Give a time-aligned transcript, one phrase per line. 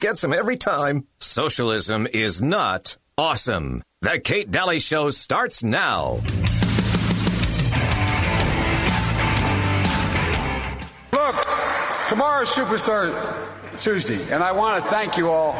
[0.00, 1.06] gets him every time.
[1.18, 3.82] Socialism is not awesome.
[4.00, 6.20] The Kate Dalley Show starts now.
[11.12, 11.36] Look,
[12.08, 13.36] tomorrow's Superstar
[13.80, 15.54] Tuesday, and I want to thank you all.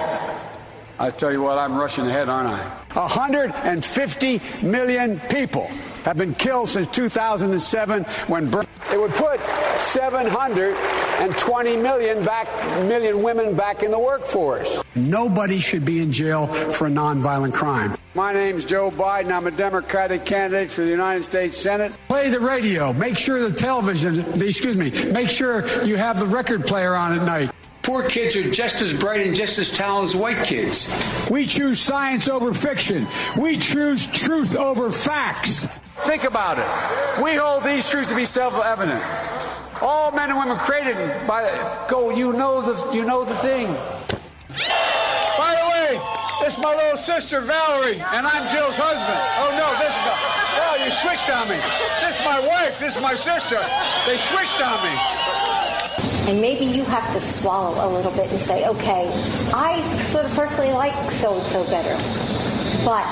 [1.01, 2.58] I tell you what, I'm rushing ahead, aren't I?
[2.92, 5.66] 150 million people
[6.04, 9.40] have been killed since 2007 when Ber- it would put
[9.78, 12.47] 720 million back
[12.84, 14.83] million women back in the workforce.
[14.94, 17.97] Nobody should be in jail for a nonviolent crime.
[18.14, 19.33] My name's Joe Biden.
[19.33, 21.92] I'm a Democratic candidate for the United States Senate.
[22.09, 22.92] Play the radio.
[22.92, 27.25] Make sure the television, excuse me, make sure you have the record player on at
[27.25, 27.51] night.
[27.91, 30.89] Poor kids are just as bright and just as talented as white kids.
[31.29, 33.05] We choose science over fiction.
[33.37, 35.67] We choose truth over facts.
[36.07, 37.21] Think about it.
[37.21, 39.03] We hold these truths to be self-evident.
[39.83, 40.95] All men and women created
[41.27, 41.51] by
[41.91, 42.11] go.
[42.11, 43.67] You know the you know the thing.
[45.34, 46.01] By the way,
[46.47, 49.19] it's my little sister Valerie, and I'm Jill's husband.
[49.42, 50.05] Oh no, this is
[50.62, 51.59] oh you switched on me.
[52.07, 52.79] This is my wife.
[52.79, 53.59] This is my sister.
[54.07, 55.50] They switched on me.
[56.29, 59.11] And maybe you have to swallow a little bit and say, okay,
[59.53, 61.97] I sort of personally like so and so better.
[62.85, 63.07] But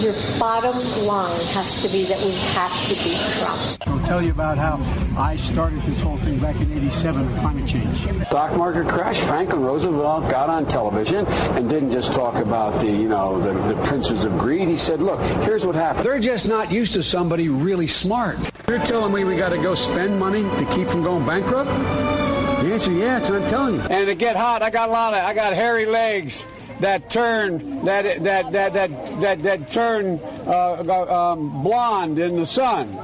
[0.00, 3.60] your bottom line has to be that we have to beat Trump.
[3.86, 4.76] I'll tell you about how
[5.18, 7.96] I started this whole thing back in 87 with climate change.
[8.26, 13.08] Stock market crash, Franklin Roosevelt got on television and didn't just talk about the, you
[13.08, 14.68] know, the, the princes of greed.
[14.68, 16.04] He said, look, here's what happened.
[16.04, 18.38] They're just not used to somebody really smart.
[18.68, 22.15] You're telling me we got to go spend money to keep from going bankrupt?
[22.56, 23.80] The answer, yeah, it's I'm telling you.
[23.82, 26.46] And to get hot, I got a lot of, I got hairy legs
[26.80, 32.98] that turn that that that that that, that turn uh, um, blonde in the sun.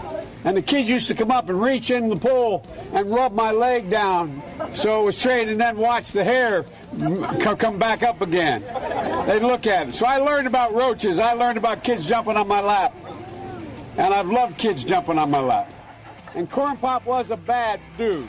[0.44, 3.52] And the kids used to come up and reach in the pool and rub my
[3.52, 4.42] leg down
[4.72, 6.64] so it was straight and then watch the hair
[7.58, 8.62] come back up again.
[9.26, 9.94] They'd look at it.
[9.94, 11.20] So I learned about roaches.
[11.20, 12.92] I learned about kids jumping on my lap.
[13.96, 15.72] And I've loved kids jumping on my lap.
[16.34, 18.28] And Corn Pop was a bad dude.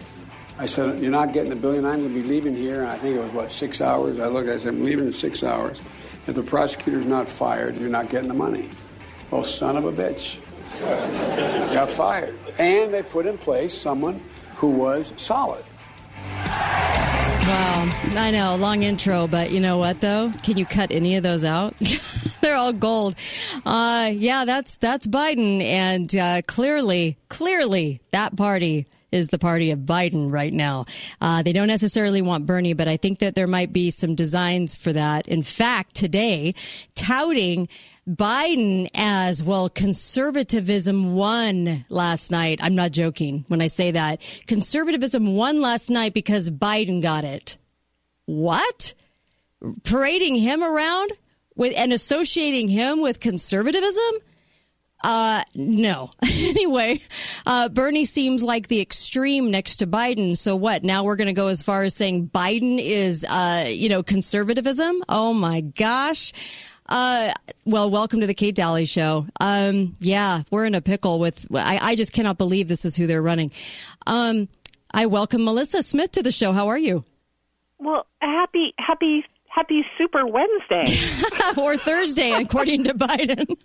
[0.57, 1.85] I said, "You're not getting the billion.
[1.85, 4.19] I'm going to be leaving here." And I think it was what six hours.
[4.19, 4.49] I looked.
[4.49, 5.81] I said, "I'm leaving in six hours."
[6.27, 8.69] If the prosecutor's not fired, you're not getting the money.
[9.31, 10.39] Oh, son of a bitch.
[11.73, 12.37] Got fired.
[12.59, 14.21] And they put in place someone
[14.55, 15.63] who was solid.
[16.35, 17.89] Wow.
[18.15, 20.31] I know, long intro, but you know what though?
[20.43, 21.75] Can you cut any of those out?
[22.41, 23.15] They're all gold.
[23.65, 29.79] Uh, yeah, that's that's Biden, and uh, clearly, clearly, that party is the party of
[29.79, 30.85] Biden right now.
[31.19, 34.75] Uh, they don't necessarily want Bernie, but I think that there might be some designs
[34.75, 35.27] for that.
[35.27, 36.55] In fact, today,
[36.95, 37.67] touting
[38.07, 42.59] Biden as well, conservatism won last night.
[42.63, 44.21] I'm not joking when I say that.
[44.47, 47.57] Conservatism won last night because Biden got it.
[48.25, 48.93] What?
[49.83, 51.11] Parading him around
[51.55, 54.15] with and associating him with conservatism?
[55.03, 56.11] Uh, no.
[56.23, 57.01] anyway,
[57.45, 60.35] uh, Bernie seems like the extreme next to Biden.
[60.37, 60.83] So what?
[60.83, 65.03] Now we're going to go as far as saying Biden is, uh, you know, conservatism.
[65.09, 66.33] Oh my gosh.
[66.87, 67.31] Uh,
[67.65, 69.25] well, welcome to the Kate Dalley show.
[69.39, 73.07] Um, yeah, we're in a pickle with, I, I just cannot believe this is who
[73.07, 73.51] they're running.
[74.05, 74.49] Um,
[74.93, 76.51] I welcome Melissa Smith to the show.
[76.51, 77.05] How are you?
[77.79, 80.85] Well, happy, happy happy Super Wednesday
[81.57, 83.57] or Thursday, according to Biden.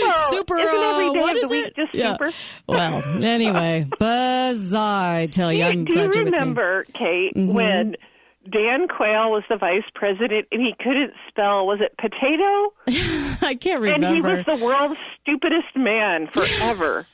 [0.00, 0.54] well, super.
[0.54, 1.76] Uh, what is it?
[1.76, 2.12] Just yeah.
[2.12, 2.30] super.
[2.66, 5.16] well, anyway, bizarre.
[5.16, 7.52] I tell you, I'm do glad you remember, Kate, mm-hmm.
[7.52, 7.96] when?
[8.50, 11.64] Dan Quayle was the vice president, and he couldn't spell.
[11.64, 12.72] Was it potato?
[13.46, 14.06] I can't remember.
[14.08, 17.06] And he was the world's stupidest man forever.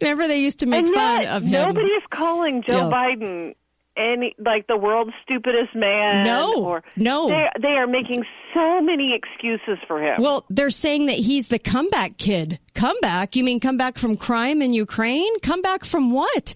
[0.00, 1.50] remember, they used to make and fun of him.
[1.52, 3.56] Nobody is calling Joe Biden
[3.96, 6.24] any like the world's stupidest man.
[6.24, 10.20] No, or no, they, they are making so many excuses for him.
[10.20, 12.58] Well, they're saying that he's the comeback kid.
[12.74, 13.36] Comeback?
[13.36, 15.38] You mean come back from crime in Ukraine?
[15.40, 16.54] Come back from what?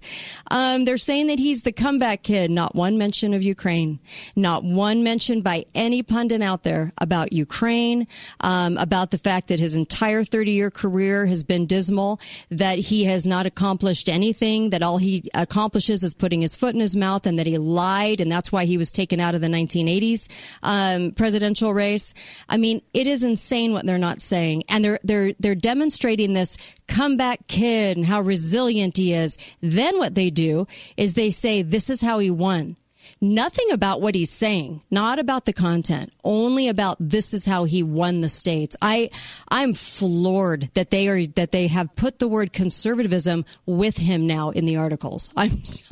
[0.50, 2.50] Um, they're saying that he's the comeback kid.
[2.50, 4.00] Not one mention of Ukraine.
[4.36, 8.06] Not one mention by any pundit out there about Ukraine,
[8.40, 12.20] um, about the fact that his entire 30 year career has been dismal,
[12.50, 16.80] that he has not accomplished anything, that all he accomplishes is putting his foot in
[16.80, 19.48] his mouth, and that he lied, and that's why he was taken out of the
[19.48, 20.28] 1980s
[20.62, 22.14] um, presidential race place.
[22.48, 24.62] I mean, it is insane what they're not saying.
[24.68, 26.56] And they're, they're, they're demonstrating this
[26.86, 29.38] comeback kid and how resilient he is.
[29.60, 30.66] Then what they do
[30.96, 32.76] is they say, this is how he won.
[33.20, 37.82] Nothing about what he's saying, not about the content, only about this is how he
[37.82, 38.76] won the states.
[38.80, 39.10] I,
[39.48, 44.50] I'm floored that they are, that they have put the word conservatism with him now
[44.50, 45.30] in the articles.
[45.36, 45.90] I'm just,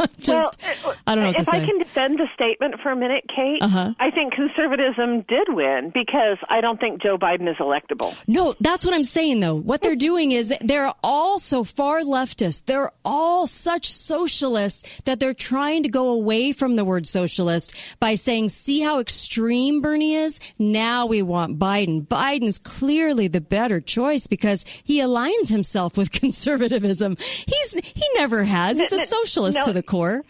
[0.84, 1.62] well, I don't know what if to say.
[1.62, 3.94] I can defend the statement for a minute, Kate, uh-huh.
[3.98, 8.14] I think conservatism did win because I don't think Joe Biden is electable.
[8.26, 9.54] No, that's what I'm saying though.
[9.54, 12.66] What they're doing is they're all so far leftist.
[12.66, 18.14] They're all such socialists that they're trying to go away from the word socialist by
[18.14, 20.40] saying, see how extreme Bernie is?
[20.58, 22.06] Now we want Biden.
[22.06, 27.16] Biden's clearly the better choice because he aligns himself with conservatism.
[27.18, 28.78] He's, he never has.
[28.78, 30.24] He's a socialist no, to the core.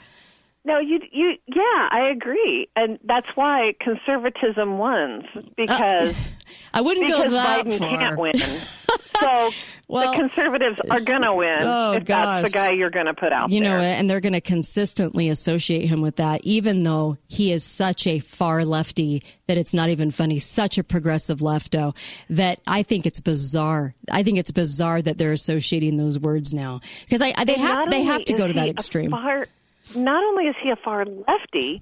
[0.65, 5.25] No, you, you, yeah, I agree, and that's why conservatism wins
[5.57, 6.19] because uh,
[6.75, 7.89] I wouldn't because go that Biden far.
[7.89, 8.35] can't win.
[9.21, 9.51] so
[9.89, 12.43] well, the conservatives are going to win oh, if gosh.
[12.43, 13.79] that's the guy you're going to put out you there.
[13.79, 18.07] know and they're going to consistently associate him with that even though he is such
[18.07, 21.95] a far lefty that it's not even funny such a progressive lefto
[22.31, 26.81] that i think it's bizarre i think it's bizarre that they're associating those words now
[27.05, 29.47] because I, they have they have to go to that extreme far,
[29.97, 31.81] not only is he a far lefty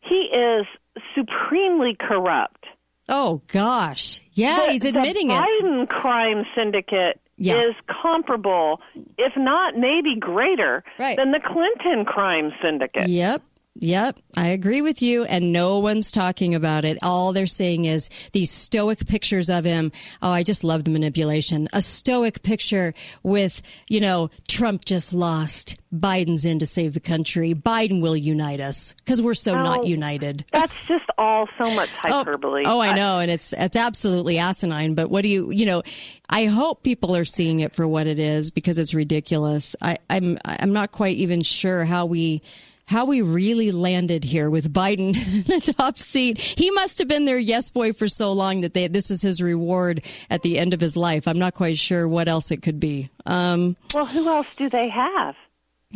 [0.00, 0.66] he is
[1.14, 2.66] supremely corrupt
[3.08, 5.40] Oh gosh, yeah, the, he's admitting the it.
[5.40, 7.62] Biden crime syndicate yeah.
[7.62, 8.80] is comparable,
[9.16, 11.16] if not maybe greater, right.
[11.16, 13.08] than the Clinton crime syndicate.
[13.08, 13.42] Yep.
[13.78, 15.24] Yep, I agree with you.
[15.24, 16.98] And no one's talking about it.
[17.02, 19.92] All they're saying is these stoic pictures of him.
[20.22, 21.68] Oh, I just love the manipulation.
[21.72, 25.76] A stoic picture with, you know, Trump just lost.
[25.94, 27.54] Biden's in to save the country.
[27.54, 30.44] Biden will unite us because we're so oh, not united.
[30.52, 32.62] That's just all so much oh, hyperbole.
[32.66, 33.18] Oh, oh, I know.
[33.18, 34.94] And it's, it's absolutely asinine.
[34.94, 35.82] But what do you, you know,
[36.30, 39.76] I hope people are seeing it for what it is because it's ridiculous.
[39.82, 42.42] I, I'm, I'm not quite even sure how we,
[42.86, 45.12] how we really landed here with Biden
[45.46, 46.38] the top seat.
[46.38, 49.42] He must have been their yes boy for so long that they, this is his
[49.42, 51.26] reward at the end of his life.
[51.26, 53.10] I'm not quite sure what else it could be.
[53.26, 55.34] Um, well, who else do they have?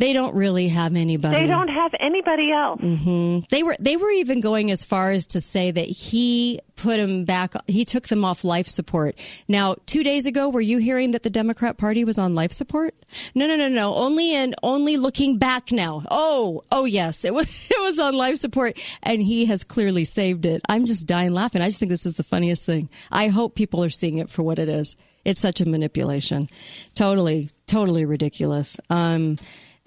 [0.01, 1.41] They don't really have anybody.
[1.41, 2.81] They don't have anybody else.
[2.81, 3.41] Mm-hmm.
[3.51, 7.23] They were they were even going as far as to say that he put him
[7.23, 7.53] back.
[7.67, 9.15] He took them off life support.
[9.47, 12.95] Now, two days ago, were you hearing that the Democrat Party was on life support?
[13.35, 13.93] No, no, no, no.
[13.93, 16.01] Only in only looking back now.
[16.09, 20.47] Oh, oh yes, it was it was on life support, and he has clearly saved
[20.47, 20.63] it.
[20.67, 21.61] I'm just dying laughing.
[21.61, 22.89] I just think this is the funniest thing.
[23.11, 24.97] I hope people are seeing it for what it is.
[25.25, 26.49] It's such a manipulation.
[26.95, 28.79] Totally, totally ridiculous.
[28.89, 29.37] Um,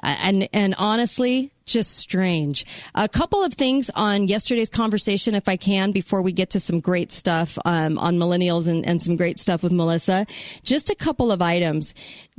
[0.03, 2.65] and and honestly, just strange.
[2.95, 6.81] A couple of things on yesterday's conversation, if I can, before we get to some
[6.81, 10.27] great stuff um, on millennials and, and some great stuff with Melissa.
[10.63, 11.95] Just a couple of items.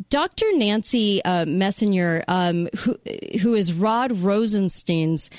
[0.09, 0.45] Dr.
[0.53, 2.97] Nancy uh, Messonnier, um, who
[3.41, 5.29] who is Rod Rosenstein's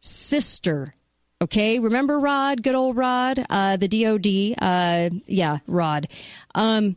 [0.00, 0.94] sister.
[1.42, 4.56] Okay, remember Rod, good old Rod, uh, the DOD.
[4.62, 6.06] Uh, yeah, Rod.
[6.54, 6.96] Um,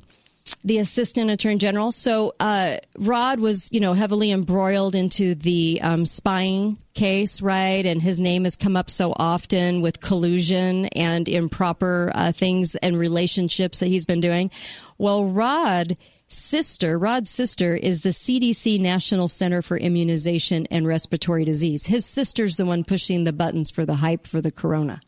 [0.64, 1.92] the assistant attorney general.
[1.92, 7.86] So uh, Rod was, you know, heavily embroiled into the um, spying case, right?
[7.86, 12.98] And his name has come up so often with collusion and improper uh, things and
[12.98, 14.52] relationships that he's been doing.
[14.98, 21.86] Well, Rod sister, Rod's sister, is the CDC National Center for Immunization and Respiratory Disease.
[21.86, 25.00] His sister's the one pushing the buttons for the hype for the corona.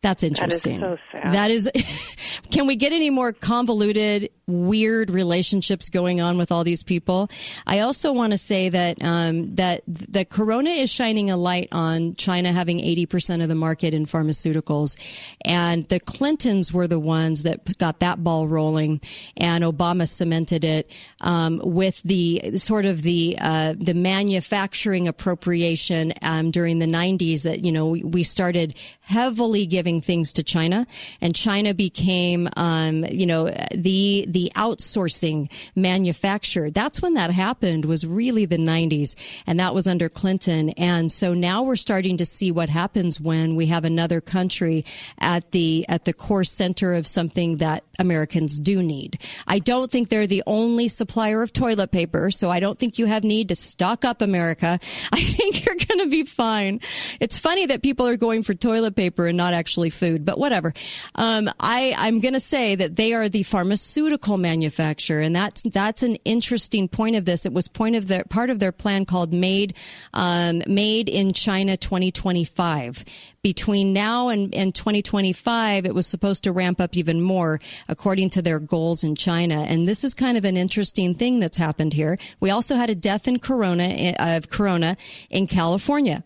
[0.00, 0.80] That's interesting.
[0.80, 1.34] That is so sad.
[1.34, 1.70] That is.
[2.52, 7.28] can we get any more convoluted, weird relationships going on with all these people?
[7.66, 12.14] I also want to say that um, that the Corona is shining a light on
[12.14, 14.96] China having eighty percent of the market in pharmaceuticals,
[15.44, 19.00] and the Clintons were the ones that got that ball rolling,
[19.36, 26.52] and Obama cemented it um, with the sort of the uh, the manufacturing appropriation um,
[26.52, 27.42] during the '90s.
[27.42, 28.76] That you know we started
[29.08, 30.86] heavily giving things to China,
[31.20, 36.70] and China became, um, you know, the the outsourcing manufacturer.
[36.70, 37.86] That's when that happened.
[37.86, 40.70] Was really the '90s, and that was under Clinton.
[40.70, 44.84] And so now we're starting to see what happens when we have another country
[45.18, 49.18] at the at the core center of something that Americans do need.
[49.46, 53.06] I don't think they're the only supplier of toilet paper, so I don't think you
[53.06, 54.78] have need to stock up America.
[55.12, 56.80] I think you're going to be fine.
[57.20, 60.74] It's funny that people are going for toilet paper and not actually food, but whatever.
[61.14, 66.02] Um, I, I'm going to say that they are the pharmaceutical manufacturer, and that's that's
[66.02, 67.46] an interesting point of this.
[67.46, 69.74] It was point of their part of their plan called Made
[70.12, 73.04] um, Made in China 2025.
[73.40, 78.42] Between now and, and 2025, it was supposed to ramp up even more according to
[78.42, 79.60] their goals in China.
[79.60, 82.18] And this is kind of an interesting thing that's happened here.
[82.40, 84.96] We also had a death in Corona of Corona
[85.30, 86.24] in California.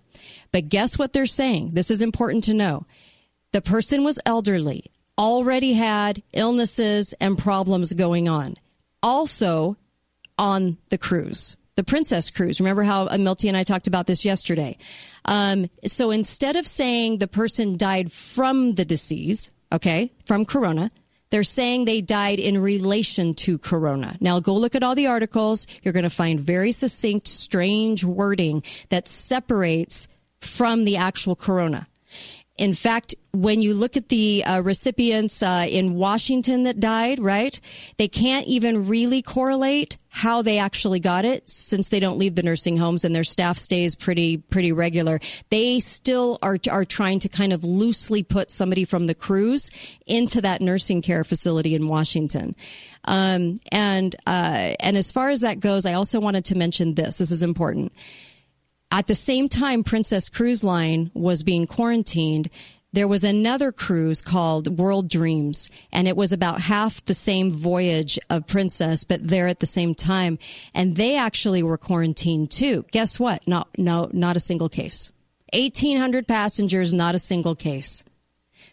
[0.52, 1.70] But guess what they're saying?
[1.72, 2.86] This is important to know.
[3.52, 8.54] The person was elderly, already had illnesses and problems going on.
[9.02, 9.76] Also
[10.38, 12.60] on the cruise, the Princess Cruise.
[12.60, 14.76] Remember how Milty and I talked about this yesterday?
[15.24, 20.90] Um, so instead of saying the person died from the disease, okay, from corona,
[21.30, 24.18] they're saying they died in relation to corona.
[24.20, 25.66] Now go look at all the articles.
[25.82, 30.08] You're going to find very succinct, strange wording that separates
[30.42, 31.86] from the actual corona.
[32.58, 37.58] In fact, when you look at the uh, recipients uh, in Washington that died, right?
[37.96, 42.42] They can't even really correlate how they actually got it since they don't leave the
[42.42, 45.18] nursing homes and their staff stays pretty pretty regular.
[45.48, 49.70] They still are are trying to kind of loosely put somebody from the cruise
[50.06, 52.54] into that nursing care facility in Washington.
[53.06, 57.16] Um, and uh, and as far as that goes, I also wanted to mention this.
[57.16, 57.92] This is important
[58.92, 62.48] at the same time, Princess Cruise Line was being quarantined.
[62.92, 68.18] There was another cruise called World Dreams, and it was about half the same voyage
[68.28, 70.38] of Princess, but there at the same time.
[70.74, 72.84] And they actually were quarantined too.
[72.92, 73.48] Guess what?
[73.48, 75.10] Not, no, not a single case.
[75.54, 78.04] 1,800 passengers, not a single case.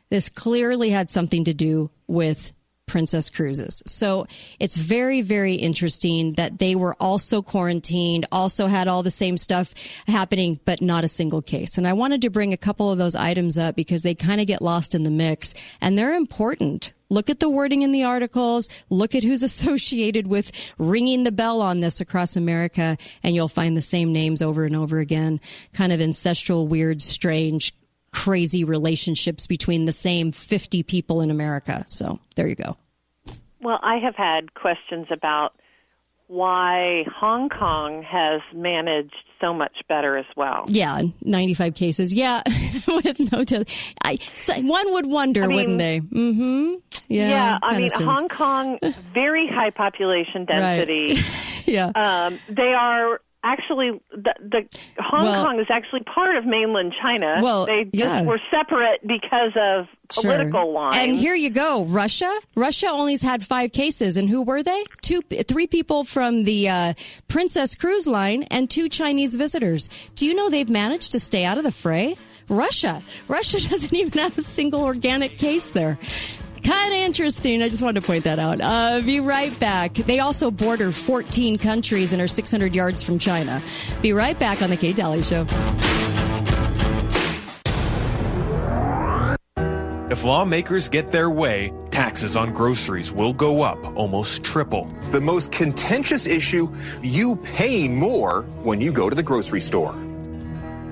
[0.10, 2.52] This clearly had something to do with
[2.90, 3.84] Princess Cruises.
[3.86, 4.26] So
[4.60, 9.76] it's very, very interesting that they were also quarantined, also had all the same stuff
[10.08, 11.78] happening, but not a single case.
[11.78, 14.48] And I wanted to bring a couple of those items up because they kind of
[14.48, 16.92] get lost in the mix and they're important.
[17.12, 18.70] Look at the wording in the articles.
[18.90, 23.76] Look at who's associated with ringing the bell on this across America, and you'll find
[23.76, 25.40] the same names over and over again.
[25.74, 27.74] Kind of ancestral, weird, strange
[28.12, 31.86] crazy relationships between the same 50 people in America.
[31.88, 32.78] So there you go.
[33.62, 35.54] Well, I have had questions about
[36.28, 40.66] why Hong Kong has managed so much better as well.
[40.68, 42.14] Yeah, 95 cases.
[42.14, 42.44] Yeah,
[42.88, 43.64] with no t-
[44.04, 44.20] I
[44.62, 46.00] one would wonder, I mean, wouldn't they?
[46.02, 46.74] Mm-hmm.
[47.08, 47.30] Yeah.
[47.30, 48.08] Yeah, I mean strange.
[48.08, 48.80] Hong Kong
[49.14, 51.18] very high population density.
[51.66, 51.92] yeah.
[51.96, 57.40] Um, they are actually the, the Hong well, Kong is actually part of mainland China.
[57.42, 58.24] Well, they just yeah.
[58.24, 60.74] were separate because of political sure.
[60.74, 60.98] lines.
[60.98, 62.32] And here you go, Russia.
[62.56, 64.84] Russia only has had five cases, and who were they?
[65.02, 66.94] Two, three people from the uh,
[67.28, 69.90] Princess Cruise Line and two Chinese visitors.
[70.16, 72.18] Do you know they've managed to stay out of the fray?
[72.50, 73.04] Russia.
[73.28, 75.98] Russia doesn't even have a single organic case there.
[76.64, 77.62] Kind of interesting.
[77.62, 78.60] I just wanted to point that out.
[78.62, 79.94] Uh, be right back.
[79.94, 83.62] They also border 14 countries and are 600 yards from China.
[84.02, 85.46] Be right back on the Kate Dalley Show.
[90.12, 94.92] If lawmakers get their way, taxes on groceries will go up almost triple.
[94.98, 96.68] It's the most contentious issue.
[97.04, 99.96] You pay more when you go to the grocery store.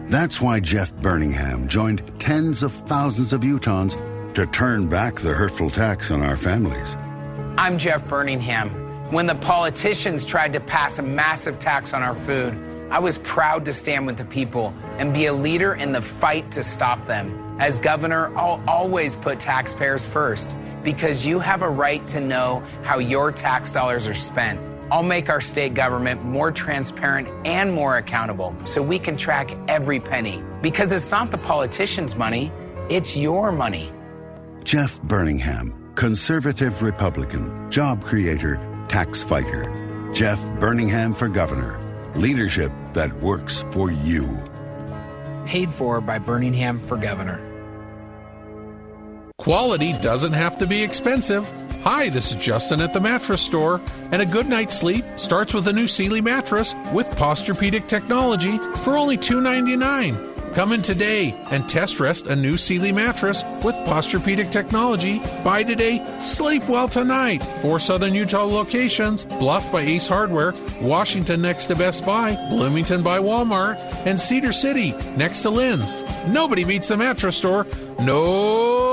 [0.08, 3.98] That's why Jeff Burningham joined tens of thousands of Utahns
[4.38, 6.96] to turn back the hurtful tax on our families.
[7.58, 8.70] I'm Jeff Burningham.
[9.12, 12.56] When the politicians tried to pass a massive tax on our food,
[12.92, 16.52] I was proud to stand with the people and be a leader in the fight
[16.52, 17.58] to stop them.
[17.60, 23.00] As governor, I'll always put taxpayers first because you have a right to know how
[23.00, 24.60] your tax dollars are spent.
[24.92, 30.00] I'll make our state government more transparent and more accountable so we can track every
[30.00, 30.44] penny.
[30.62, 32.52] Because it's not the politicians' money,
[32.88, 33.92] it's your money.
[34.68, 38.60] Jeff Burningham, conservative Republican, job creator,
[38.90, 39.64] tax fighter.
[40.14, 41.80] Jeff Burningham for governor.
[42.16, 44.28] Leadership that works for you.
[45.46, 47.40] Paid for by Burningham for governor.
[49.38, 51.50] Quality doesn't have to be expensive.
[51.86, 53.80] Hi, this is Justin at the mattress store,
[54.12, 58.98] and a good night's sleep starts with a new Sealy mattress with Posturepedic technology for
[58.98, 60.27] only $2.99.
[60.58, 65.20] Come in today and test rest a new Sealy mattress with Posturepedic technology.
[65.44, 67.44] Buy today, sleep well tonight.
[67.62, 73.20] Four Southern Utah locations Bluff by Ace Hardware, Washington next to Best Buy, Bloomington by
[73.20, 75.96] Walmart, and Cedar City next to Lynn's.
[76.28, 77.68] Nobody beats the mattress store.
[78.00, 78.87] Nobody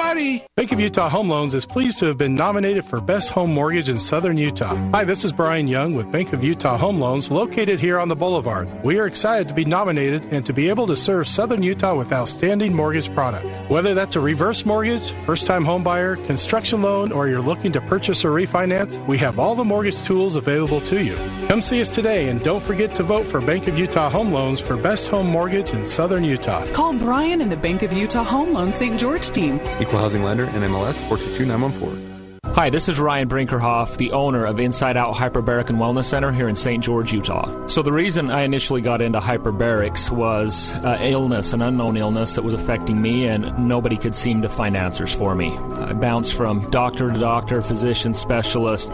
[0.00, 0.42] buddy.
[0.56, 3.90] Bank of Utah Home Loans is pleased to have been nominated for Best Home Mortgage
[3.90, 4.74] in Southern Utah.
[4.92, 8.16] Hi, this is Brian Young with Bank of Utah Home Loans located here on the
[8.16, 8.66] Boulevard.
[8.82, 12.14] We are excited to be nominated and to be able to serve Southern Utah with
[12.14, 13.58] outstanding mortgage products.
[13.68, 17.82] Whether that's a reverse mortgage, first time home buyer, construction loan, or you're looking to
[17.82, 21.16] purchase or refinance, we have all the mortgage tools available to you.
[21.48, 24.60] Come see us today and don't forget to vote for Bank of Utah Home Loans
[24.60, 26.64] for Best Home Mortgage in Southern Utah.
[26.72, 28.98] Call Brian and the Bank of Utah Home Loan St.
[28.98, 29.60] George team.
[29.90, 32.38] Equal housing lender, NMLS 422914.
[32.54, 36.48] Hi, this is Ryan Brinkerhoff, the owner of Inside Out Hyperbaric and Wellness Center here
[36.48, 36.80] in St.
[36.80, 37.66] George, Utah.
[37.66, 42.42] So, the reason I initially got into hyperbarics was uh, illness, an unknown illness that
[42.42, 45.56] was affecting me, and nobody could seem to find answers for me.
[45.56, 48.92] I bounced from doctor to doctor, physician, specialist,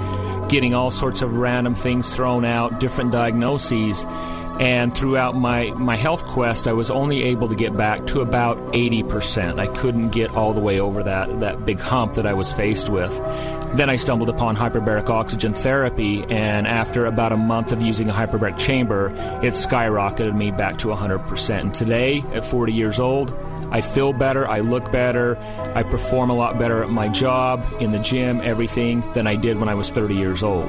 [0.48, 4.06] getting all sorts of random things thrown out, different diagnoses.
[4.60, 8.56] And throughout my, my health quest, I was only able to get back to about
[8.72, 9.58] 80%.
[9.58, 12.88] I couldn't get all the way over that, that big hump that I was faced
[12.88, 13.14] with.
[13.76, 18.12] Then I stumbled upon hyperbaric oxygen therapy, and after about a month of using a
[18.12, 19.08] hyperbaric chamber,
[19.42, 21.60] it skyrocketed me back to 100%.
[21.60, 23.36] And today, at 40 years old,
[23.70, 25.36] I feel better, I look better,
[25.74, 29.58] I perform a lot better at my job, in the gym, everything than I did
[29.58, 30.68] when I was 30 years old.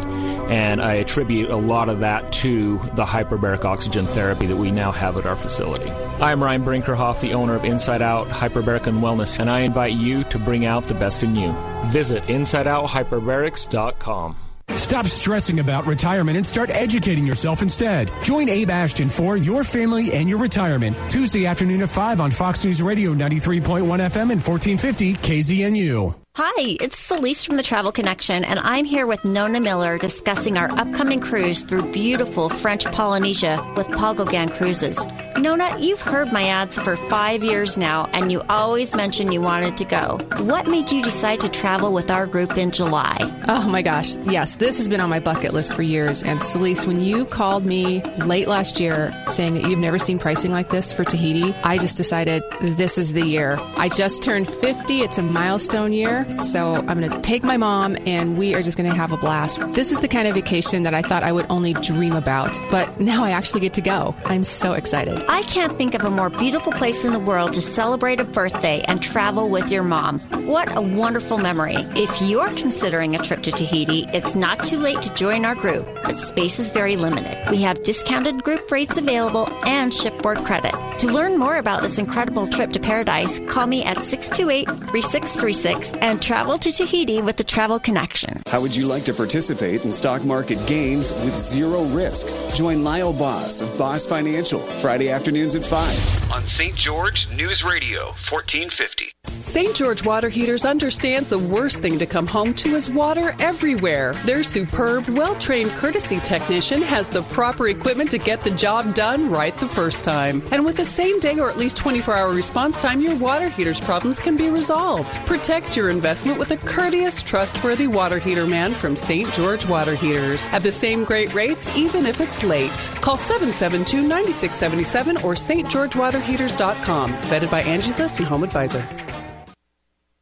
[0.50, 4.92] And I attribute a lot of that to the hyperbaric oxygen therapy that we now
[4.92, 5.89] have at our facility.
[6.22, 10.24] I'm Ryan Brinkerhoff, the owner of Inside Out Hyperbaric and Wellness, and I invite you
[10.25, 11.54] to bring out the best in you.
[11.88, 14.47] Visit InsideOutHyperbarics.com.
[14.75, 18.12] Stop stressing about retirement and start educating yourself instead.
[18.24, 22.63] Join Abe Ashton for Your Family and Your Retirement, Tuesday afternoon at 5 on Fox
[22.63, 26.26] News Radio 93.1 FM and 1450 KZNU.
[26.39, 30.72] Hi, it's Celeste from the Travel Connection, and I'm here with Nona Miller discussing our
[30.74, 35.03] upcoming cruise through beautiful French Polynesia with Paul Gauguin Cruises.
[35.39, 39.77] Nona, you've heard my ads for five years now, and you always mention you wanted
[39.77, 40.20] to go.
[40.44, 43.17] What made you decide to travel with our group in July?
[43.48, 46.22] Oh my gosh, yes, this has been on my bucket list for years.
[46.22, 50.51] And Celeste, when you called me late last year saying that you've never seen pricing
[50.51, 53.58] like this for Tahiti, I just decided this is the year.
[53.75, 56.26] I just turned 50, it's a milestone year.
[56.36, 59.17] So I'm going to take my mom and we are just going to have a
[59.17, 59.60] blast.
[59.74, 63.00] This is the kind of vacation that I thought I would only dream about, but
[63.00, 64.15] now I actually get to go.
[64.25, 65.24] I'm so excited.
[65.27, 68.84] I can't think of a more beautiful place in the world to celebrate a birthday
[68.88, 70.19] and travel with your mom.
[70.48, 71.75] What a wonderful memory.
[71.96, 75.86] If you're considering a trip to Tahiti, it's not too late to join our group,
[76.04, 77.49] but space is very limited.
[77.49, 80.73] We have discounted group rates available and shipboard credit.
[80.99, 86.22] To learn more about this incredible trip to paradise, call me at 628 3636 and
[86.22, 88.41] travel to Tahiti with the Travel Connection.
[88.48, 92.56] How would you like to participate in stock market gains with zero risk?
[92.56, 96.74] Join Lyle Boss of Boss Financial Friday afternoons at 5 on St.
[96.76, 99.12] George News Radio 1450.
[99.41, 99.76] St.
[99.76, 104.13] George Water Heaters understands the worst thing to come home to is water everywhere.
[104.26, 109.30] Their superb, well trained courtesy technician has the proper equipment to get the job done
[109.30, 110.41] right the first time.
[110.52, 113.80] And with the same day or at least 24 hour response time, your water heater's
[113.80, 115.15] problems can be resolved.
[115.26, 119.27] Protect your investment with a courteous, trustworthy water heater man from St.
[119.33, 120.45] George Water Heaters.
[120.51, 122.79] At the same great rates, even if it's late.
[123.01, 127.13] Call 772 9677 or stgeorgewaterheaters.com.
[127.29, 128.88] Vetted by Angie's List and Home Advisor.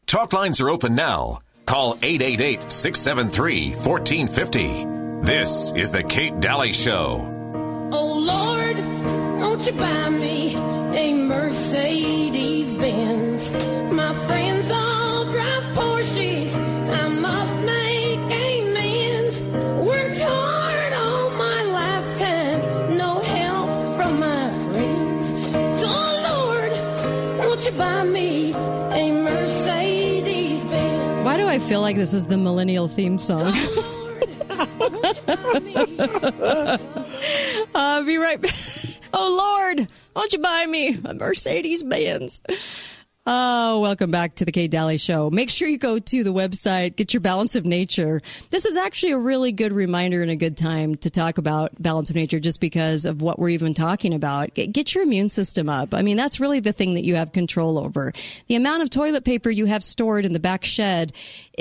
[0.08, 1.40] Talk lines are open now.
[1.66, 4.86] Call 888 673 1450.
[5.26, 7.32] This is The Kate Dalley Show.
[7.92, 8.78] Oh Lord,
[9.42, 13.52] won't you buy me a Mercedes Benz?
[13.92, 14.95] My friends all
[31.26, 33.52] Why do I feel like this is the millennial theme song?
[37.76, 38.56] uh, be right back.
[39.18, 42.42] Oh, Lord, won't you buy me a Mercedes Benz?
[43.28, 45.32] Oh, welcome back to the Kate Dalley Show.
[45.32, 48.22] Make sure you go to the website, get your balance of nature.
[48.52, 52.12] This is actually a really good reminder and a good time to talk about balance
[52.12, 54.54] of nature just because of what we're even talking about.
[54.54, 55.96] Get your immune system up.
[55.96, 58.14] I mean, that's really the thing that you have control over.
[58.46, 61.12] The amount of toilet paper you have stored in the back shed.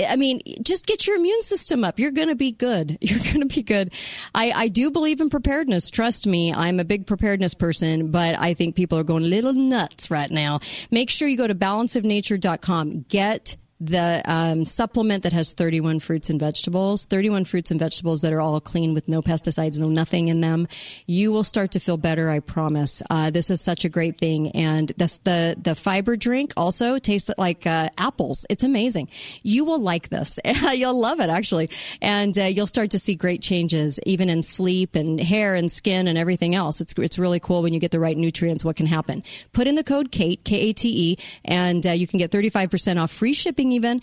[0.06, 1.98] I mean, just get your immune system up.
[1.98, 2.98] You're going to be good.
[3.00, 3.90] You're going to be good.
[4.34, 5.88] I, I do believe in preparedness.
[5.88, 6.52] Trust me.
[6.52, 10.30] I'm a big preparedness person, but I think people are going a little nuts right
[10.30, 10.60] now.
[10.90, 13.06] Make sure you go to balanceofnature.com.
[13.08, 18.32] Get the um, supplement that has 31 fruits and vegetables, 31 fruits and vegetables that
[18.32, 20.66] are all clean with no pesticides, no nothing in them.
[21.06, 23.02] You will start to feel better, I promise.
[23.10, 24.50] Uh, this is such a great thing.
[24.52, 28.46] And that's the, the fiber drink also tastes like uh, apples.
[28.48, 29.08] It's amazing.
[29.42, 30.38] You will like this.
[30.72, 31.68] you'll love it, actually.
[32.00, 36.08] And uh, you'll start to see great changes, even in sleep and hair and skin
[36.08, 36.80] and everything else.
[36.80, 39.22] It's, it's really cool when you get the right nutrients, what can happen.
[39.52, 43.02] Put in the code KATE, K A T E, and uh, you can get 35%
[43.02, 44.02] off free shipping even.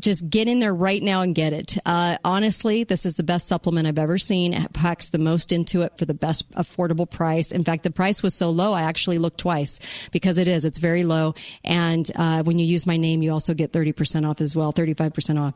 [0.00, 1.76] Just get in there right now and get it.
[1.84, 4.54] Uh, honestly, this is the best supplement I've ever seen.
[4.54, 7.52] It packs the most into it for the best affordable price.
[7.52, 9.80] In fact, the price was so low, I actually looked twice
[10.12, 10.64] because it is.
[10.64, 11.34] It's very low.
[11.64, 15.40] And uh, when you use my name, you also get 30% off as well, 35%
[15.40, 15.54] off.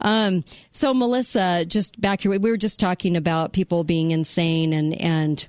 [0.00, 5.00] Um, so Melissa, just back here, we were just talking about people being insane and,
[5.00, 5.46] and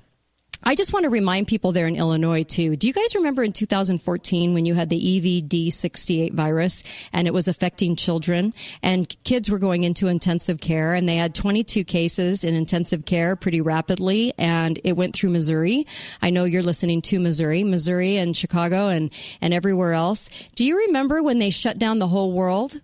[0.66, 2.74] I just want to remind people there in Illinois too.
[2.74, 7.48] Do you guys remember in 2014 when you had the EVD68 virus and it was
[7.48, 12.54] affecting children and kids were going into intensive care and they had 22 cases in
[12.54, 15.86] intensive care pretty rapidly and it went through Missouri.
[16.22, 19.10] I know you're listening to Missouri, Missouri and Chicago and,
[19.42, 20.30] and everywhere else.
[20.54, 22.80] Do you remember when they shut down the whole world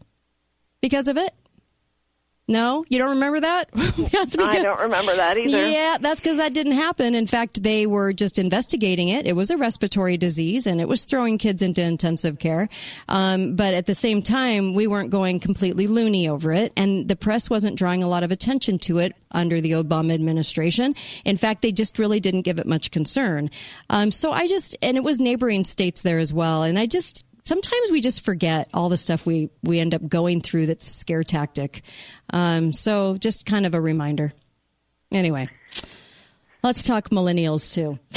[0.83, 1.33] because of it?
[2.51, 3.71] No, you don't remember that?
[3.97, 5.69] because, I don't remember that either.
[5.69, 7.15] Yeah, that's because that didn't happen.
[7.15, 9.25] In fact, they were just investigating it.
[9.25, 12.69] It was a respiratory disease and it was throwing kids into intensive care.
[13.09, 16.73] Um, but at the same time, we weren't going completely loony over it.
[16.77, 20.97] And the press wasn't drawing a lot of attention to it under the Obama administration.
[21.25, 23.49] In fact, they just really didn't give it much concern.
[23.89, 26.65] Um, so I just, and it was neighboring states there as well.
[26.65, 30.41] And I just, sometimes we just forget all the stuff we we end up going
[30.41, 31.83] through that's scare tactic.
[32.33, 34.33] Um, so just kind of a reminder.
[35.13, 35.49] Anyway,
[36.63, 37.99] let's talk millennials too.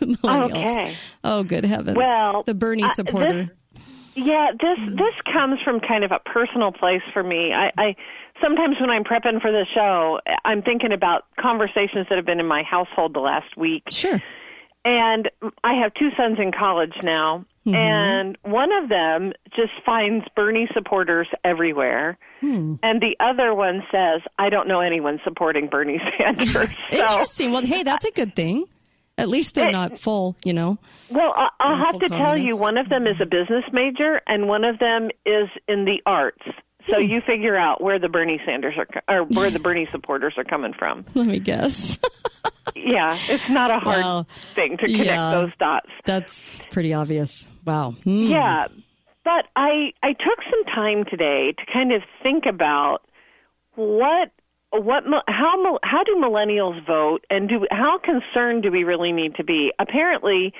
[0.00, 0.72] millennials.
[0.78, 0.94] Okay.
[1.24, 1.96] Oh, good heavens!
[1.96, 3.44] Well, the Bernie uh, supporter.
[3.44, 7.52] this- yeah, this this comes from kind of a personal place for me.
[7.52, 7.94] I, I
[8.42, 12.46] sometimes when I'm prepping for the show, I'm thinking about conversations that have been in
[12.46, 13.84] my household the last week.
[13.90, 14.20] Sure.
[14.84, 15.30] And
[15.62, 17.74] I have two sons in college now, Mm-hmm.
[17.74, 22.18] and one of them just finds Bernie supporters everywhere.
[22.40, 22.74] Hmm.
[22.82, 26.68] And the other one says, I don't know anyone supporting Bernie Sanders.
[26.90, 27.52] So- Interesting.
[27.52, 28.64] Well, hey, that's a good thing.
[29.16, 30.78] At least they're It- not full, you know.
[31.10, 34.48] Well, I- I'll have to tell you, one of them is a business major, and
[34.48, 36.42] one of them is in the arts.
[36.88, 37.02] So Hmm.
[37.10, 40.72] you figure out where the Bernie Sanders are, or where the Bernie supporters are coming
[40.72, 41.04] from.
[41.14, 41.98] Let me guess.
[42.74, 45.30] Yeah, it's not a hard Well, thing to connect yeah.
[45.32, 45.88] those dots.
[46.04, 47.46] That's pretty obvious.
[47.64, 47.92] Wow.
[48.04, 48.24] Hmm.
[48.26, 48.68] Yeah,
[49.24, 52.98] but I I took some time today to kind of think about
[53.74, 54.30] what
[54.70, 59.44] what how how do millennials vote and do how concerned do we really need to
[59.44, 59.72] be?
[59.78, 60.52] Apparently,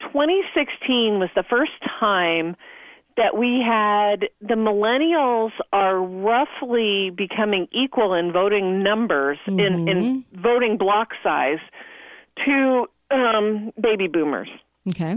[0.00, 2.56] 2016 was the first time
[3.18, 10.78] that we had the millennials are roughly becoming equal in voting numbers in in voting
[10.78, 11.58] block size
[12.46, 14.48] to um, baby boomers.
[14.88, 15.16] Okay.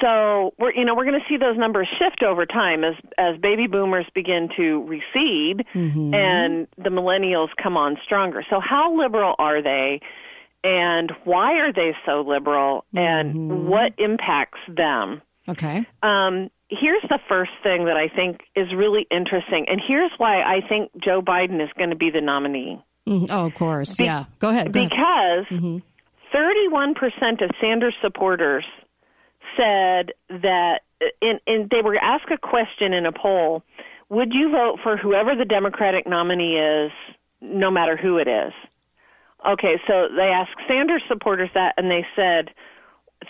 [0.00, 3.36] So we're you know we're going to see those numbers shift over time as as
[3.40, 6.14] baby boomers begin to recede Mm-hmm.
[6.14, 8.44] and the millennials come on stronger.
[8.50, 10.00] So how liberal are they
[10.62, 13.68] and why are they so liberal and Mm-hmm.
[13.68, 15.22] what impacts them?
[15.48, 15.86] Okay.
[16.02, 20.60] Um, here's the first thing that I think is really interesting, and here's why I
[20.66, 22.80] think Joe Biden is going to be the nominee.
[23.06, 23.26] Mhm.
[23.30, 23.96] Oh, of course.
[23.96, 24.24] Be- yeah.
[24.38, 24.72] Go ahead.
[24.72, 24.90] Go ahead.
[24.90, 25.80] Because
[26.32, 28.64] 31% of Sanders supporters
[29.56, 30.80] said that,
[31.20, 33.62] and, they were asked a question in a poll
[34.10, 36.90] Would you vote for whoever the Democratic nominee is,
[37.40, 38.52] no matter who it is?
[39.46, 42.50] Okay, so they asked Sanders supporters that, and they said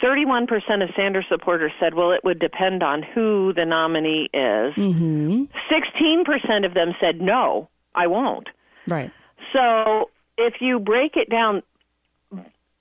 [0.02, 0.48] 31%
[0.82, 4.74] of Sanders supporters said, well, it would depend on who the nominee is.
[4.74, 5.44] Mm-hmm.
[5.70, 8.48] 16% of them said, no, I won't.
[8.86, 9.10] Right.
[9.52, 11.62] So if you break it down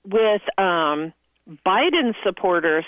[0.04, 1.12] with um,
[1.66, 2.84] Biden supporters,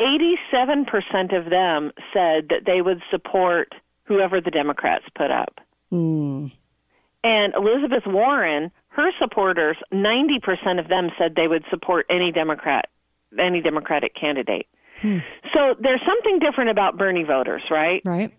[0.00, 5.60] 87% of them said that they would support whoever the Democrats put up.
[5.92, 6.52] Mm.
[7.24, 12.88] And Elizabeth Warren, her supporters, 90% of them said they would support any Democrat,
[13.38, 14.66] any Democratic candidate.
[15.00, 15.18] Hmm.
[15.54, 18.02] So there's something different about Bernie voters, right?
[18.04, 18.32] Right.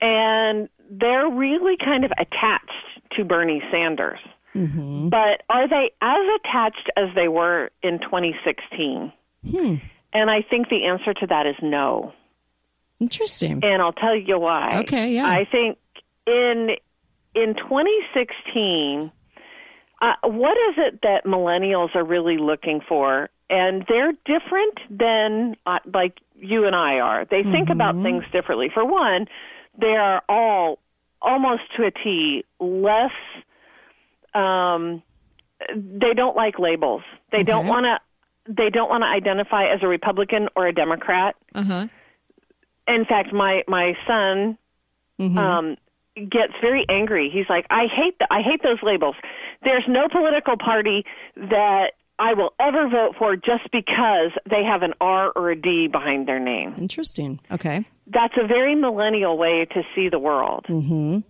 [0.00, 2.70] And they're really kind of attached
[3.12, 4.20] to Bernie Sanders.
[4.54, 5.08] Mm-hmm.
[5.08, 9.12] But are they as attached as they were in 2016?
[9.50, 9.74] Hmm.
[10.12, 12.12] And I think the answer to that is no.
[13.00, 13.60] Interesting.
[13.64, 14.80] And I'll tell you why.
[14.82, 15.26] Okay, yeah.
[15.26, 15.78] I think
[16.26, 16.70] in
[17.34, 19.10] in 2016,
[20.00, 23.28] uh, what is it that millennials are really looking for?
[23.54, 27.24] And they're different than uh, like you and I are.
[27.24, 28.68] They think about things differently.
[28.74, 29.28] For one,
[29.80, 30.80] they are all
[31.22, 33.12] almost to a T less.
[34.34, 35.02] Um,
[35.68, 37.02] they don't like labels.
[37.30, 38.52] They don't want to.
[38.52, 41.36] They don't want to identify as a Republican or a Democrat.
[41.54, 41.86] Uh huh.
[42.88, 44.58] In fact, my my son
[45.38, 45.76] um,
[46.16, 47.30] gets very angry.
[47.32, 49.14] He's like, I hate the, I hate those labels.
[49.62, 51.04] There's no political party
[51.36, 55.88] that I will ever vote for just because they have an R or a D
[55.88, 56.74] behind their name.
[56.78, 57.40] Interesting.
[57.50, 57.84] Okay.
[58.06, 60.66] That's a very millennial way to see the world.
[60.68, 61.20] Mm-hmm.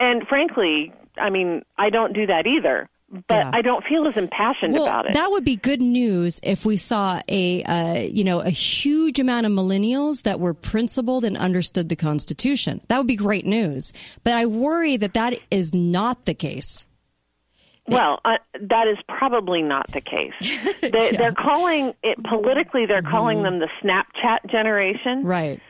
[0.00, 2.88] And frankly, I mean, I don't do that either.
[3.28, 3.50] But Yeah.
[3.54, 5.14] I don't feel as impassioned Well, about it.
[5.14, 9.46] that would be good news if we saw a uh, you know a huge amount
[9.46, 12.80] of millennials that were principled and understood the Constitution.
[12.88, 13.92] That would be great news.
[14.24, 16.86] But I worry that that is not the case.
[17.88, 20.32] Well, uh, that is probably not the case.
[20.80, 22.86] They, They're calling it politically.
[22.86, 25.60] They're calling them the Snapchat generation, Right.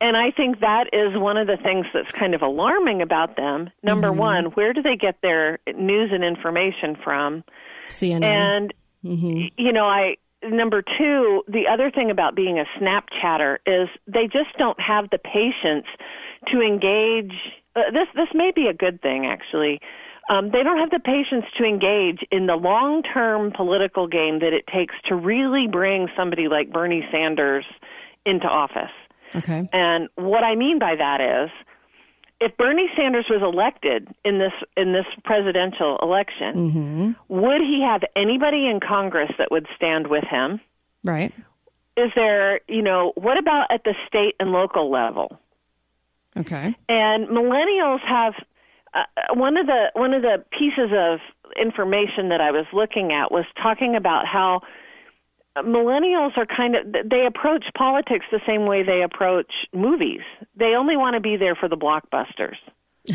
[0.00, 3.70] and I think that is one of the things that's kind of alarming about them.
[3.82, 7.42] Number one, where do they get their news and information from?
[7.88, 8.24] CNN.
[8.24, 13.88] And y- you know, I number two, the other thing about being a Snapchatter is
[14.06, 15.86] they just don't have the patience
[16.52, 17.32] to engage.
[17.76, 19.80] Uh, this this may be a good thing actually.
[20.28, 24.52] Um, they don't have the patience to engage in the long term political game that
[24.52, 27.64] it takes to really bring somebody like Bernie Sanders
[28.26, 28.92] into office.
[29.36, 29.68] Okay.
[29.72, 31.50] And what I mean by that is,
[32.40, 37.10] if Bernie Sanders was elected in this in this presidential election, Mm-hmm.
[37.28, 40.60] would he have anybody in Congress that would stand with him?
[41.04, 41.32] Right.
[41.96, 45.40] Is there, you know, what about at the state and local level?
[46.36, 46.76] Okay.
[46.88, 48.34] And millennials have
[48.94, 51.20] uh, one of the one of the pieces of
[51.60, 54.60] information that I was looking at was talking about how
[55.58, 60.20] millennials are kind of they approach politics the same way they approach movies.
[60.56, 62.56] They only want to be there for the blockbusters.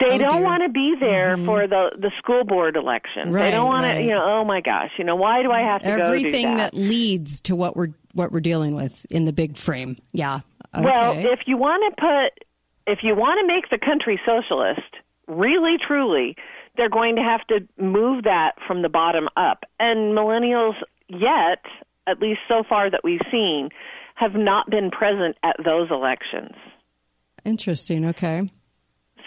[0.00, 3.30] they Oh, don't want to be there for the the school board election.
[3.30, 3.94] Right, they don't want right.
[3.96, 6.56] to, you know, oh my gosh, you know, why do I have to go Everything
[6.56, 6.72] that?
[6.72, 9.98] that leads to what we're what we're dealing with in the big frame.
[10.12, 10.40] Yeah.
[10.74, 10.84] Okay.
[10.84, 12.45] Well, if you want to put,
[12.86, 14.96] if you want to make the country socialist,
[15.26, 16.36] really, truly,
[16.76, 19.64] they're going to have to move that from the bottom up.
[19.80, 20.74] And millennials,
[21.08, 21.64] yet,
[22.06, 23.70] at least so far that we've seen,
[24.14, 26.54] have not been present at those elections.
[27.44, 28.06] Interesting.
[28.06, 28.50] Okay.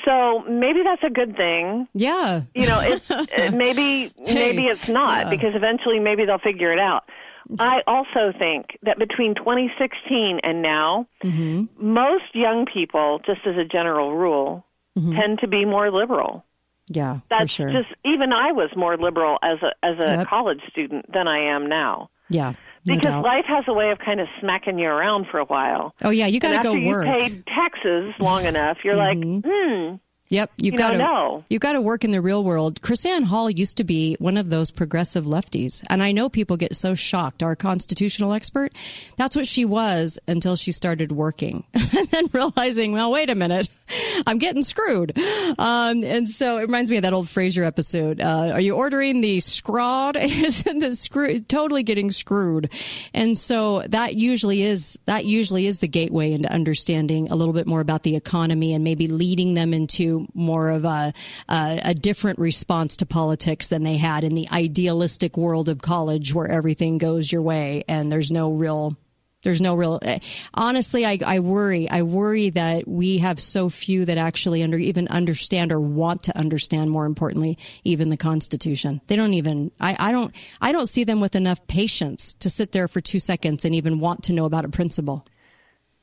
[0.05, 1.87] So maybe that's a good thing.
[1.93, 2.43] Yeah.
[2.55, 5.29] You know, it, maybe maybe it's not yeah.
[5.29, 7.03] because eventually maybe they'll figure it out.
[7.59, 11.65] I also think that between 2016 and now, Mm-hmm.
[11.93, 16.43] most young people, just as a general rule, tend to be more liberal.
[16.87, 17.19] Yeah.
[17.19, 17.69] for That's sure.
[17.71, 20.27] just even I was more liberal as a as a Yep.
[20.27, 22.09] college student than I am now.
[22.29, 22.53] yeah.
[22.85, 23.23] No Because doubt.
[23.25, 25.93] life has a way of kind of smacking you around for a while.
[26.01, 27.05] Oh yeah, you got to go you work.
[27.05, 29.95] paid taxes long enough, you're like, hmm,
[30.31, 31.43] Yep, you've You got to know.
[31.49, 32.81] you've got to work in the real world.
[32.81, 36.75] KrisAnne Hall used to be one of those progressive lefties, and I know people get
[36.75, 37.41] so shocked.
[37.41, 38.71] Our constitutional expert,
[39.17, 43.69] that's what she was until she started working, and then realizing, well, wait a minute,
[44.27, 45.17] I'm getting screwed.
[45.57, 48.21] Um, and so it reminds me of that old Frasier episode.
[48.21, 50.15] Uh, are you ordering the scrod?
[50.21, 52.71] Isn't the screw totally getting screwed?
[53.15, 57.65] And so that usually is that usually is the gateway into understanding a little bit
[57.65, 61.13] more about the economy and maybe leading them into more of a
[61.47, 66.33] a, a different response to politics than they had in the idealistic world of college,
[66.33, 68.97] where everything goes your way and there's no real
[69.43, 69.99] there's no real.
[70.01, 70.19] eh,
[70.53, 71.89] Honestly, I, I worry.
[71.89, 76.37] I worry that we have so few that actually under even understand or want to
[76.37, 76.91] understand.
[76.91, 78.99] More importantly, even the Constitution.
[79.07, 79.71] They don't even.
[79.79, 80.35] I, I don't.
[80.59, 83.99] I don't see them with enough patience to sit there for two seconds and even
[84.01, 85.25] want to know about a principle.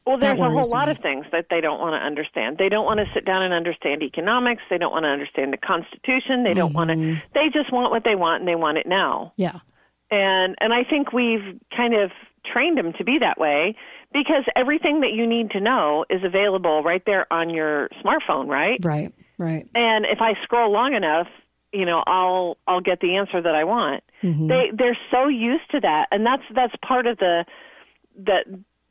[0.06, 0.92] Well, there's a whole lot me.
[0.92, 2.58] of things that they don't want to understand.
[2.58, 4.62] They don't want to sit down and understand economics.
[4.70, 6.44] They don't want to understand the Constitution.
[6.44, 7.14] They don't want Mm-hmm.
[7.16, 7.22] to.
[7.34, 9.32] They just want what they want, and they want it now.
[9.36, 9.58] Yeah.
[10.10, 12.12] And and I think we've kind of
[12.44, 13.74] trained them to be that way
[14.12, 18.78] because everything that you need to know is available right there on your smartphone, right?
[18.84, 19.12] Right.
[19.38, 19.66] Right.
[19.74, 21.26] And if I scroll long enough,
[21.72, 24.04] you know, I'll I'll get the answer that I want.
[24.22, 24.46] Mhm.
[24.48, 27.44] They they're so used to that, and that's that's part of the
[28.18, 28.46] that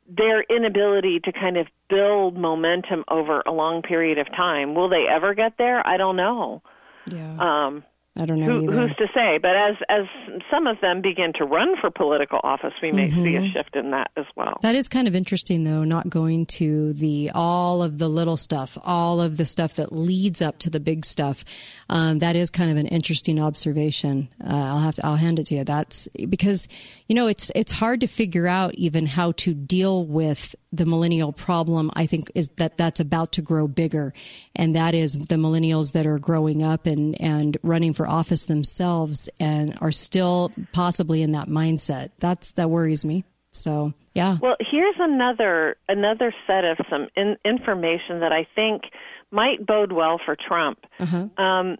[0.08, 4.74] their inability to kind of build momentum over a long period of time.
[4.74, 5.86] Will they ever get there?
[5.86, 6.62] I don't know.
[7.10, 7.36] Yeah.
[7.38, 7.84] Um,
[8.18, 9.36] I don't know Who, who's to say?
[9.36, 10.04] But as as
[10.50, 13.52] some of them begin to run for political office, we may see a Mhm.
[13.52, 14.58] shift in that as well.
[14.62, 18.78] That is kind of interesting, though, not going to the all of the little stuff,
[18.86, 21.44] all of the stuff that leads up to the big stuff.
[21.90, 24.28] Um, that is kind of an interesting observation.
[24.42, 25.64] Uh, I'll have to, I'll hand it to you.
[25.64, 26.68] That's because
[27.08, 31.32] you know it's it's hard to figure out even how to deal with the millennial
[31.32, 31.90] problem.
[31.94, 34.12] I think is that that's about to grow bigger,
[34.54, 39.28] and that is the millennials that are growing up and and running for office themselves
[39.40, 42.10] and are still possibly in that mindset.
[42.18, 43.24] That's that worries me.
[43.50, 44.38] So yeah.
[44.40, 48.82] Well, here's another another set of some in, information that I think
[49.30, 50.78] might bode well for Trump.
[50.98, 51.28] Uh-huh.
[51.42, 51.76] Um,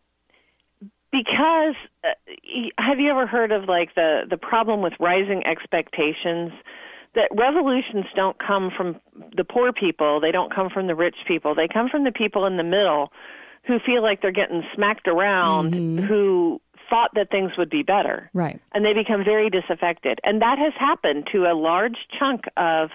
[1.12, 2.08] because uh,
[2.78, 6.52] have you ever heard of like the the problem with rising expectations?
[7.14, 9.00] That revolutions don't come from
[9.34, 11.54] the poor people, they don't come from the rich people.
[11.54, 13.10] They come from the people in the middle
[13.66, 15.72] who feel like they're getting smacked around,
[16.04, 18.60] who thought that things would be better Right.
[18.72, 20.20] and they become very disaffected.
[20.24, 22.90] And that has happened to a large chunk of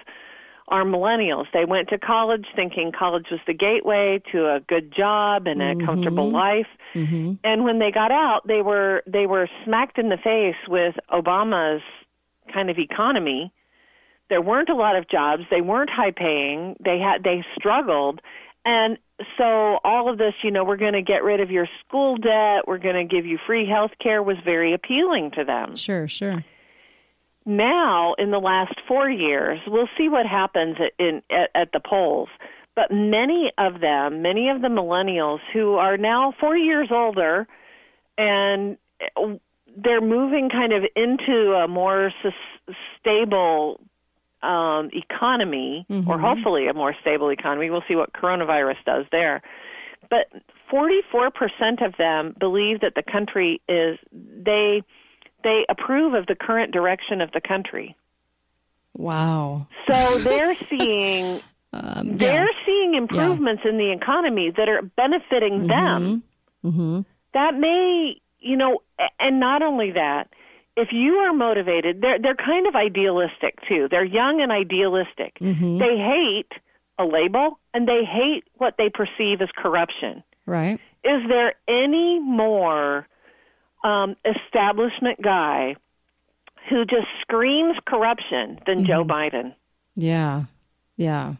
[0.68, 1.46] our millennials.
[1.52, 5.84] They went to college thinking college was the gateway to a good job and a
[5.84, 6.66] comfortable life.
[6.94, 7.34] Mm-hmm.
[7.44, 11.82] And when they got out, they were they were smacked in the face with Obama's
[12.52, 13.52] kind of economy.
[14.28, 15.42] There weren't a lot of jobs.
[15.50, 16.76] They weren't high paying.
[16.82, 18.20] They had they struggled.
[18.64, 18.96] And
[19.36, 22.66] so all of this, you know, we're going to get rid of your school debt,
[22.66, 25.76] we're going to give you free health care was very appealing to them.
[25.76, 26.44] Sure, sure.
[27.44, 31.80] Now, in the last 4 years, we'll see what happens at, in at, at the
[31.80, 32.28] polls.
[32.74, 37.46] But many of them, many of the millennials who are now 4 years older
[38.16, 38.76] and
[39.76, 43.80] they're moving kind of into a more sus- stable
[44.42, 47.70] um, economy, or hopefully a more stable economy.
[47.70, 49.42] We'll see what coronavirus does there.
[50.10, 50.26] But
[50.70, 54.82] 44% of them believe that the country is they
[55.42, 57.96] they approve of the current direction of the country.
[58.96, 59.66] Wow.
[59.88, 61.40] So they're seeing
[61.72, 66.22] Um, they're seeing improvements in the economy that are benefiting them.
[66.62, 67.00] Mm-hmm.
[67.32, 68.82] That may, you know,
[69.18, 70.28] and not only that,
[70.76, 73.88] if you are motivated, they're they're kind of idealistic too.
[73.90, 75.38] They're young and idealistic.
[75.40, 75.78] Mhm.
[75.78, 76.52] They hate
[76.98, 80.22] a label and they hate what they perceive as corruption.
[80.44, 80.78] Right.
[81.04, 83.06] Is there any more
[83.84, 85.76] um, establishment guy
[86.68, 89.54] who just screams corruption than Joe Biden?
[89.94, 90.44] Yeah.
[90.96, 91.34] Yeah.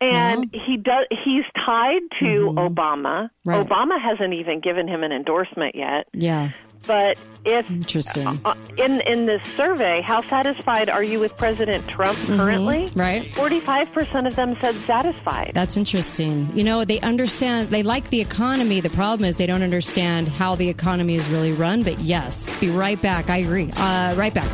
[0.00, 1.06] And he does.
[1.24, 3.30] He's tied to Obama.
[3.44, 3.66] Right.
[3.66, 6.08] Obama hasn't even given him an endorsement yet.
[6.12, 6.50] Yeah.
[6.86, 8.40] But if Interesting.
[8.44, 12.90] uh, in in this survey, how satisfied are you with President Trump currently?
[12.94, 13.34] Right.
[13.34, 15.52] Forty five percent of them said satisfied.
[15.54, 16.50] That's interesting.
[16.56, 18.80] You know, they understand, they like the economy.
[18.80, 21.82] The problem is they don't understand how the economy is really run.
[21.82, 23.30] But yes, be right back.
[23.30, 23.70] I agree.
[23.76, 24.50] Uh, right back.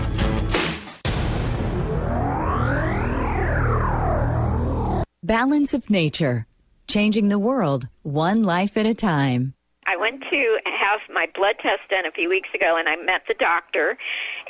[5.22, 6.46] Balance of Nature,
[6.88, 9.54] changing the world one life at a time.
[9.86, 10.58] I went to
[10.90, 13.96] have my blood test done a few weeks ago and I met the doctor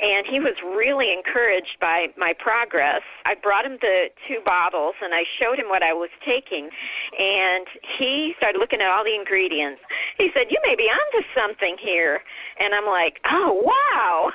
[0.01, 3.05] and he was really encouraged by my progress.
[3.25, 6.69] I brought him the two bottles and I showed him what I was taking
[7.17, 7.65] and
[7.97, 9.81] he started looking at all the ingredients.
[10.17, 12.23] He said, "You may be onto something here."
[12.59, 14.31] And I'm like, "Oh, wow."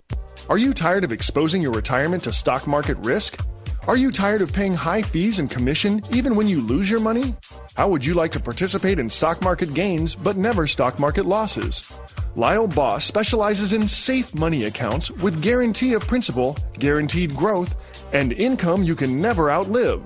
[0.49, 3.39] Are you tired of exposing your retirement to stock market risk?
[3.87, 7.35] Are you tired of paying high fees and commission even when you lose your money?
[7.75, 11.99] How would you like to participate in stock market gains but never stock market losses?
[12.35, 18.83] Lyle Boss specializes in safe money accounts with guarantee of principal, guaranteed growth, and income
[18.83, 20.03] you can never outlive.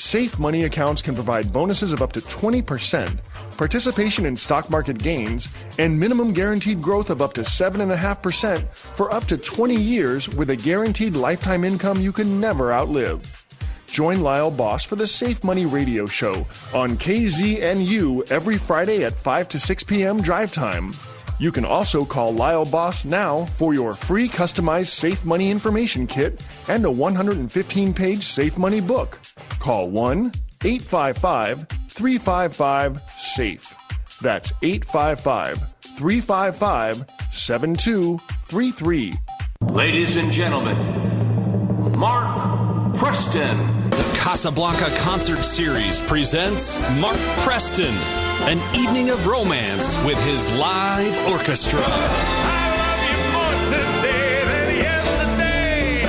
[0.00, 3.18] Safe money accounts can provide bonuses of up to 20%,
[3.56, 5.48] participation in stock market gains,
[5.80, 10.56] and minimum guaranteed growth of up to 7.5% for up to 20 years with a
[10.56, 13.44] guaranteed lifetime income you can never outlive.
[13.88, 19.48] Join Lyle Boss for the Safe Money Radio Show on KZNU every Friday at 5
[19.48, 20.22] to 6 p.m.
[20.22, 20.92] drive time.
[21.38, 26.40] You can also call Lyle Boss now for your free customized Safe Money information kit
[26.68, 29.20] and a 115 page Safe Money book.
[29.60, 30.32] Call 1
[30.64, 33.74] 855 355 SAFE.
[34.20, 39.14] That's 855 355 7233.
[39.60, 40.76] Ladies and gentlemen,
[41.98, 43.56] Mark Preston.
[43.90, 47.94] The Casablanca Concert Series presents Mark Preston,
[48.42, 51.82] an evening of romance with his live orchestra.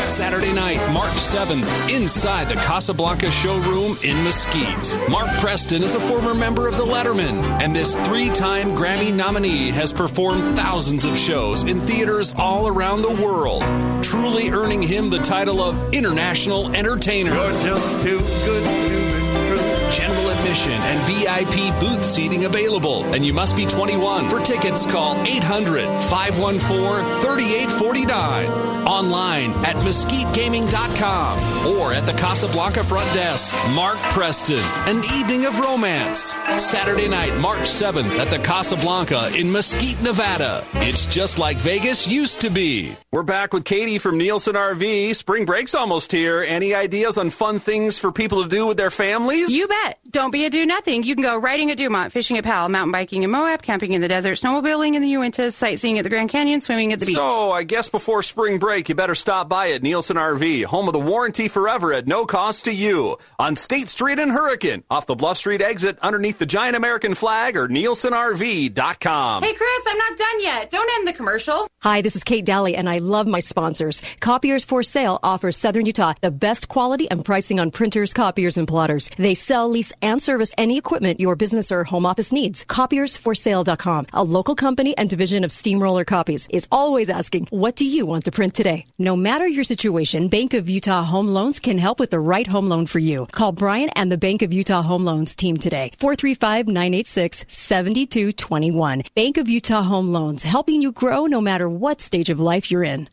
[0.02, 5.10] Saturday night, March 7th, inside the Casablanca showroom in Mesquite.
[5.10, 9.72] Mark Preston is a former member of the Lettermen, and this three time Grammy nominee
[9.72, 13.64] has performed thousands of shows in theaters all around the world,
[14.04, 17.34] truly earning him the title of International Entertainer.
[17.34, 19.79] You're just too good to be true.
[19.92, 24.30] General admission and VIP booth seating available, and you must be 21.
[24.30, 28.70] For tickets, call 800 514 3849.
[28.88, 33.56] Online at mesquitegaming.com or at the Casablanca front desk.
[33.72, 36.34] Mark Preston, an evening of romance.
[36.58, 40.64] Saturday night, March 7th at the Casablanca in Mesquite, Nevada.
[40.76, 42.96] It's just like Vegas used to be.
[43.12, 45.16] We're back with Katie from Nielsen RV.
[45.16, 46.44] Spring break's almost here.
[46.44, 49.52] Any ideas on fun things for people to do with their families?
[49.52, 49.79] You bet.
[50.12, 51.04] Don't be a do nothing.
[51.04, 54.02] You can go riding at Dumont, fishing at Powell, mountain biking in Moab, camping in
[54.02, 57.16] the desert, snowmobiling in the Uintas, sightseeing at the Grand Canyon, swimming at the beach.
[57.16, 60.94] So, I guess before spring break, you better stop by at Nielsen RV, home of
[60.94, 63.18] the warranty forever at no cost to you.
[63.38, 67.56] On State Street in Hurricane, off the Bluff Street exit underneath the giant American flag
[67.56, 69.44] or nielsenrv.com.
[69.44, 70.72] Hey, Chris, I'm not done yet.
[70.72, 71.68] Don't end the commercial.
[71.82, 74.02] Hi, this is Kate Dalley, and I love my sponsors.
[74.20, 78.68] Copiers for Sale offers Southern Utah the best quality and pricing on printers, copiers, and
[78.68, 79.10] plotters.
[79.18, 82.66] They sell, lease, and service any equipment your business or home office needs.
[82.66, 88.06] Copiersforsale.com, a local company and division of Steamroller Copies, is always asking, What do you
[88.06, 88.86] want to print today?
[88.98, 92.70] No matter your situation, Bank of Utah Home Loans can help with the right home
[92.70, 93.28] loan for you.
[93.32, 95.92] Call Brian and the Bank of Utah Home Loans team today.
[96.00, 99.04] 435 986 7221.
[99.16, 102.84] Bank of Utah Home Loans, helping you grow no matter what stage of life you're
[102.84, 103.08] in.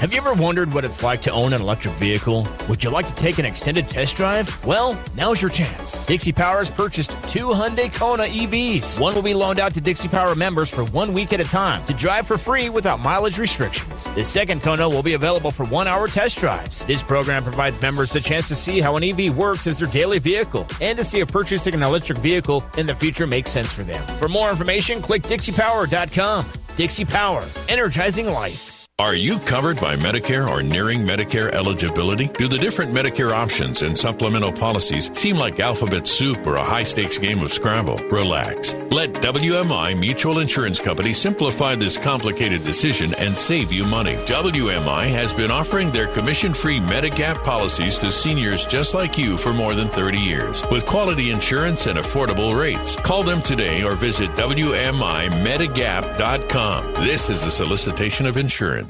[0.00, 2.48] Have you ever wondered what it's like to own an electric vehicle?
[2.70, 4.64] Would you like to take an extended test drive?
[4.64, 5.98] Well, now's your chance.
[6.06, 8.98] Dixie Power has purchased two Hyundai Kona EVs.
[8.98, 11.84] One will be loaned out to Dixie Power members for one week at a time
[11.84, 14.04] to drive for free without mileage restrictions.
[14.14, 16.82] The second Kona will be available for one hour test drives.
[16.86, 20.18] This program provides members the chance to see how an EV works as their daily
[20.18, 23.82] vehicle and to see if purchasing an electric vehicle in the future makes sense for
[23.82, 24.02] them.
[24.16, 26.46] For more information, click DixiePower.com.
[26.74, 28.79] Dixie Power, energizing life.
[29.00, 32.26] Are you covered by Medicare or nearing Medicare eligibility?
[32.26, 36.82] Do the different Medicare options and supplemental policies seem like alphabet soup or a high
[36.82, 37.96] stakes game of Scrabble?
[38.10, 38.74] Relax.
[38.90, 44.16] Let WMI Mutual Insurance Company simplify this complicated decision and save you money.
[44.26, 49.54] WMI has been offering their commission free Medigap policies to seniors just like you for
[49.54, 52.96] more than 30 years with quality insurance and affordable rates.
[52.96, 56.92] Call them today or visit WMIMedigap.com.
[57.02, 58.89] This is a solicitation of insurance.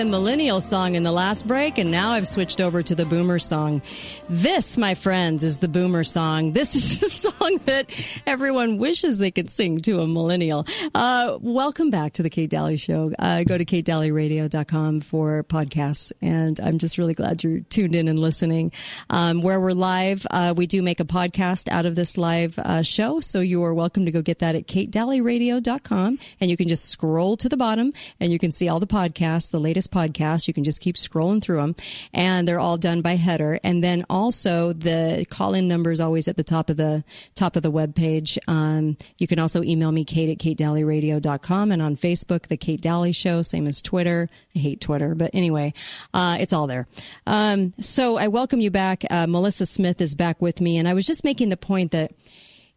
[0.00, 3.38] The millennial song in the last break, and now I've switched over to the boomer
[3.38, 3.82] song.
[4.30, 6.54] This, my friends, is the boomer song.
[6.54, 7.90] This is the song that
[8.26, 10.66] everyone wishes they could sing to a millennial.
[10.94, 13.12] Uh, welcome back to the Kate Dalley Show.
[13.18, 18.18] Uh, go to katedalleyradio.com for podcasts, and I'm just really glad you're tuned in and
[18.18, 18.72] listening.
[19.10, 22.80] Um, where we're live, uh, we do make a podcast out of this live uh,
[22.80, 26.88] show, so you are welcome to go get that at katedalleyradio.com, and you can just
[26.88, 30.48] scroll to the bottom, and you can see all the podcasts, the latest podcasts.
[30.48, 31.76] You can just keep scrolling through them,
[32.12, 33.58] and they're all done by header.
[33.62, 37.62] And then also the call-in number is always at the top of the top of
[37.62, 38.38] the web page.
[38.48, 43.12] Um, you can also email me Kate at katedalleyradio.com and on Facebook, the Kate Dalley
[43.12, 44.28] Show, same as Twitter.
[44.54, 45.72] I hate Twitter, but anyway,
[46.12, 46.86] uh, it's all there.
[47.26, 49.04] Um, so I welcome you back.
[49.10, 52.12] Uh, Melissa Smith is back with me, and I was just making the point that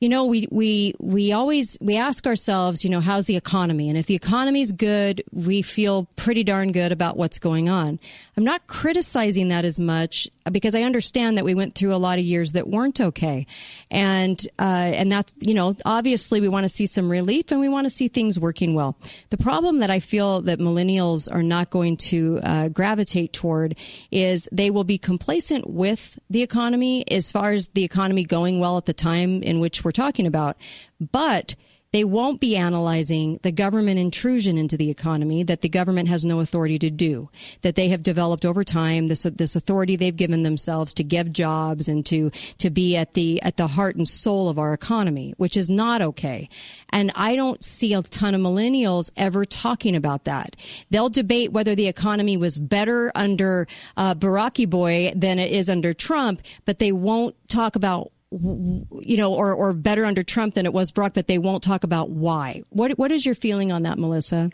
[0.04, 3.88] you know, we we we always we ask ourselves, you know, how's the economy?
[3.88, 8.00] And if the economy's good, we feel pretty darn good about what's going on.
[8.36, 12.20] I'm not criticizing that as much because I understand that we went through a lot
[12.20, 13.48] of years that weren't okay,
[13.90, 17.70] and uh, and that's you know, obviously we want to see some relief and we
[17.70, 18.98] want to see things working well.
[19.30, 23.78] The problem that I feel that millennials are not going to uh, gravitate toward
[24.12, 28.78] is they will be complacent with the economy as far as the economy going well
[28.78, 30.58] at the time in which we're talking about,
[31.00, 31.56] but
[31.94, 36.40] they won't be analyzing the government intrusion into the economy that the government has no
[36.40, 37.30] authority to do,
[37.62, 41.88] that they have developed over time, this, this authority they've given themselves to give jobs
[41.88, 45.56] and to, to be at the, at the heart and soul of our economy, which
[45.56, 46.50] is not okay.
[46.90, 50.56] And I don't see a ton of millennials ever talking about that.
[50.90, 55.94] They'll debate whether the economy was better under uh, Baraki boy than it is under
[55.94, 58.12] Trump, but they won't talk about
[58.42, 61.84] you know, or, or better under Trump than it was Brock, but they won't talk
[61.84, 62.64] about why.
[62.70, 64.50] What What is your feeling on that, Melissa?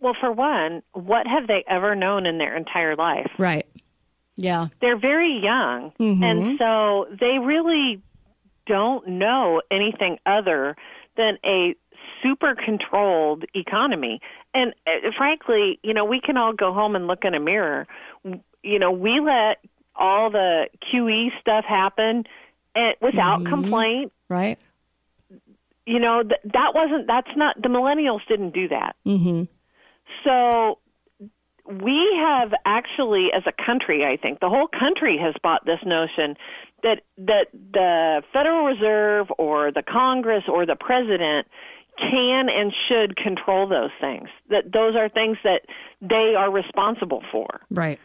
[0.00, 3.30] Well, for one, what have they ever known in their entire life?
[3.38, 3.66] Right.
[4.36, 4.66] Yeah.
[4.80, 6.24] They're very young, Mhm.
[6.24, 8.00] and so they really
[8.66, 10.76] don't know anything other
[11.16, 11.74] than a
[12.22, 14.20] super controlled economy.
[14.54, 17.86] And uh, frankly, you know, we can all go home and look in a mirror.
[18.62, 19.58] You know, we let
[19.96, 22.24] all the QE stuff happen
[22.74, 23.46] and without Mhm.
[23.48, 24.12] complaint.
[24.28, 24.58] Right.
[25.86, 28.94] You know, th- that wasn't that's not the millennials didn't do that.
[29.06, 29.44] Mm-hmm.
[30.24, 30.78] So
[31.66, 36.36] we have actually, as a country, I think the whole country has bought this notion
[36.82, 41.46] that that the Federal Reserve or the Congress or the president
[41.98, 44.28] can and should control those things.
[44.50, 45.62] That those are things that
[46.00, 47.60] they are responsible for.
[47.70, 48.00] Right.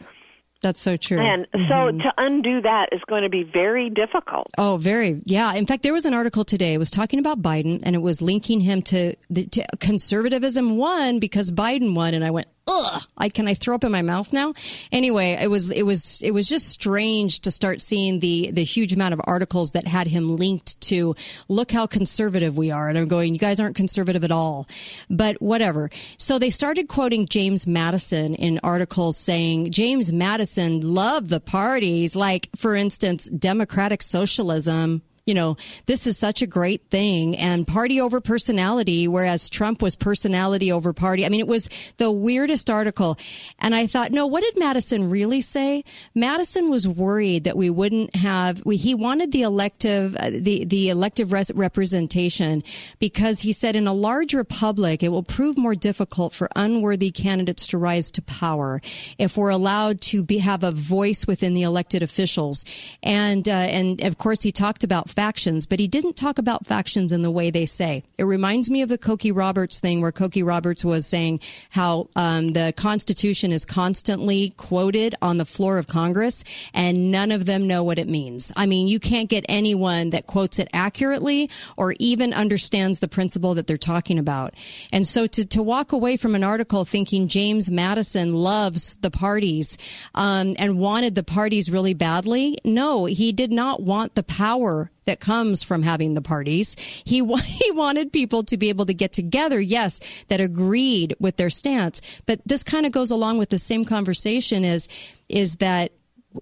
[0.60, 1.20] That's so true.
[1.20, 1.58] And so
[1.92, 2.02] Mhm.
[2.02, 4.48] to undo that is going to be very difficult.
[4.58, 5.20] Oh, very.
[5.24, 5.54] Yeah.
[5.54, 6.74] In fact, there was an article today.
[6.74, 11.20] It was talking about Biden and it was linking him to, the, to conservatism won
[11.20, 12.12] because Biden won.
[12.12, 13.02] And I went, ugh,
[13.34, 14.54] can I throw up in my mouth now?
[14.92, 18.92] Anyway, it was, it was, it was just strange to start seeing the, the huge
[18.92, 21.14] amount of articles that had him linked to
[21.48, 22.88] look how conservative we are.
[22.88, 24.66] And I'm going, you guys aren't conservative at all,
[25.08, 25.90] but whatever.
[26.16, 32.14] So they started quoting James Madison in articles saying James Madison loved the parties.
[32.14, 38.00] Like, for instance, democratic socialism you know, this is such a great thing and party
[38.00, 41.26] over personality, whereas Trump was personality over party.
[41.26, 41.68] I mean, it was
[41.98, 43.18] the weirdest article.
[43.58, 45.84] And I thought, no, what did Madison really say?
[46.14, 50.88] Madison was worried that we wouldn't have, we, he wanted the elective, uh, the, the
[50.88, 52.64] elective res- representation
[52.98, 57.66] because he said in a large republic, it will prove more difficult for unworthy candidates
[57.66, 58.80] to rise to power
[59.18, 62.64] if we're allowed to be, have a voice within the elected officials.
[63.02, 67.10] And, uh, and of course, he talked about factions, but he didn't talk about factions
[67.10, 68.04] in the way they say.
[68.18, 71.40] It reminds me of the Cokie Roberts thing where Cokie Roberts was saying
[71.70, 77.46] how um, the Constitution is constantly quoted on the floor of Congress and none of
[77.46, 78.52] them know what it means.
[78.54, 83.54] I mean, you can't get anyone that quotes it accurately or even understands the principle
[83.54, 84.54] that they're talking about.
[84.92, 89.78] And so to, to walk away from an article thinking James Madison loves the parties
[90.14, 95.20] um, and wanted the parties really badly, no, he did not want the power that
[95.20, 96.76] comes from having the parties.
[96.78, 101.50] He he wanted people to be able to get together, yes, that agreed with their
[101.50, 102.00] stance.
[102.26, 104.86] But this kind of goes along with the same conversation is
[105.28, 105.92] is that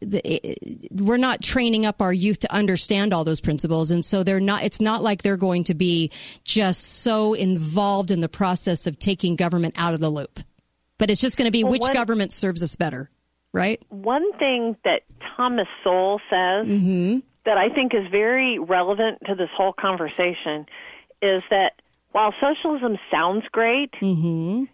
[0.02, 0.56] the-
[0.90, 4.64] we're not training up our youth to understand all those principles and so they're not
[4.64, 6.10] it's not like they're going to be
[6.42, 10.40] just so involved in the process of taking government out of the loop
[10.98, 13.10] but it's just going to be Well, which government serves us better
[13.52, 15.02] right One thing that
[15.36, 17.18] Thomas Sowell says mm-hmm.
[17.46, 20.66] That I think is very relevant to this whole conversation
[21.22, 21.80] is that
[22.12, 24.64] while socialism sounds great, mm-hmm.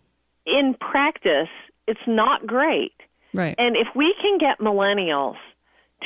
[0.46, 1.48] in practice,
[1.86, 2.94] it's not great.
[3.34, 3.54] Right.
[3.58, 5.36] And if we can get millennials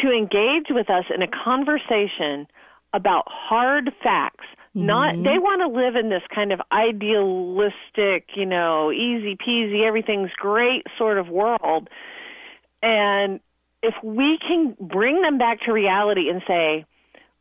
[0.03, 2.47] to engage with us in a conversation
[2.93, 4.45] about hard facts,
[4.75, 5.23] not mm-hmm.
[5.23, 10.85] they want to live in this kind of idealistic, you know, easy peasy, everything's great
[10.99, 11.89] sort of world.
[12.83, 13.41] And
[13.87, 16.85] if we can bring them back to reality and say,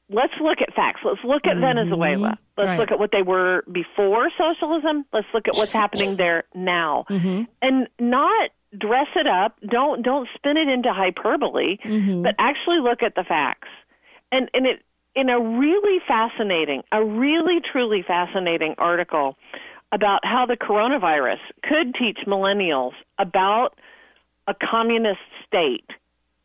[0.10, 1.02] let's look at facts.
[1.04, 1.62] Let's look at mm-hmm.
[1.62, 2.38] Venezuela.
[2.58, 2.80] Let's Right.
[2.80, 5.06] look at what they were before socialism.
[5.12, 7.06] Let's look at what's happening there now.
[7.10, 7.44] Mm-hmm.
[7.62, 9.58] And not dress it up.
[9.68, 12.22] Don't don't spin it into hyperbole, mm-hmm.
[12.22, 13.70] but actually look at the facts.
[14.32, 14.84] And and it
[15.16, 19.38] in a really fascinating, a really truly fascinating article
[19.92, 23.80] about how the coronavirus could teach millennials about
[24.48, 25.90] a communist state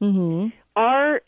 [0.00, 0.48] mm-hmm.
[0.76, 1.22] are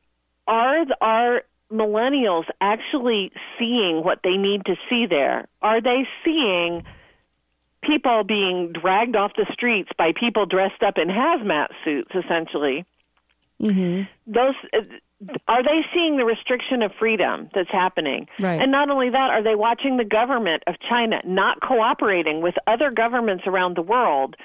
[0.47, 1.43] are the- are
[1.73, 5.47] millennials actually seeing what they need to see there?
[5.63, 6.85] Are they seeing
[7.83, 12.85] people being dragged off the streets by people dressed up in hazmat suits, essentially?
[13.61, 14.03] Mm-hmm.
[14.27, 14.81] Those uh,
[15.47, 18.27] are they seeing the restriction of freedom that's happening?
[18.41, 18.61] Right.
[18.61, 22.91] And not only that, are they watching the government of China not cooperating with other
[22.91, 24.37] governments around the world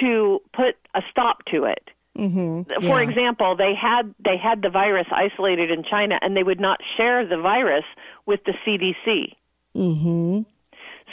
[0.00, 1.90] to put a stop to it?
[2.16, 2.86] Mm-hmm.
[2.86, 6.80] For example, they had they had the virus isolated in China, and they would not
[6.96, 7.84] share the virus
[8.26, 9.34] with the CDC.
[9.74, 10.42] Mm-hmm.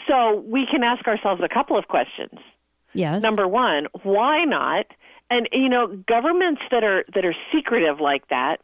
[0.07, 2.39] So we can ask ourselves a couple of questions.
[2.93, 3.21] Yes.
[3.21, 4.87] Number one, why not?
[5.29, 8.59] And you know, governments that are that are secretive like that,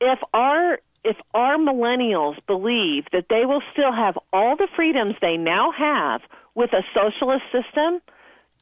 [0.00, 5.36] if our if our millennials believe that they will still have all the freedoms they
[5.36, 6.22] now have
[6.54, 8.00] with a socialist system,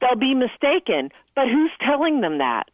[0.01, 1.11] they'll be mistaken.
[1.35, 2.69] But who's telling them that?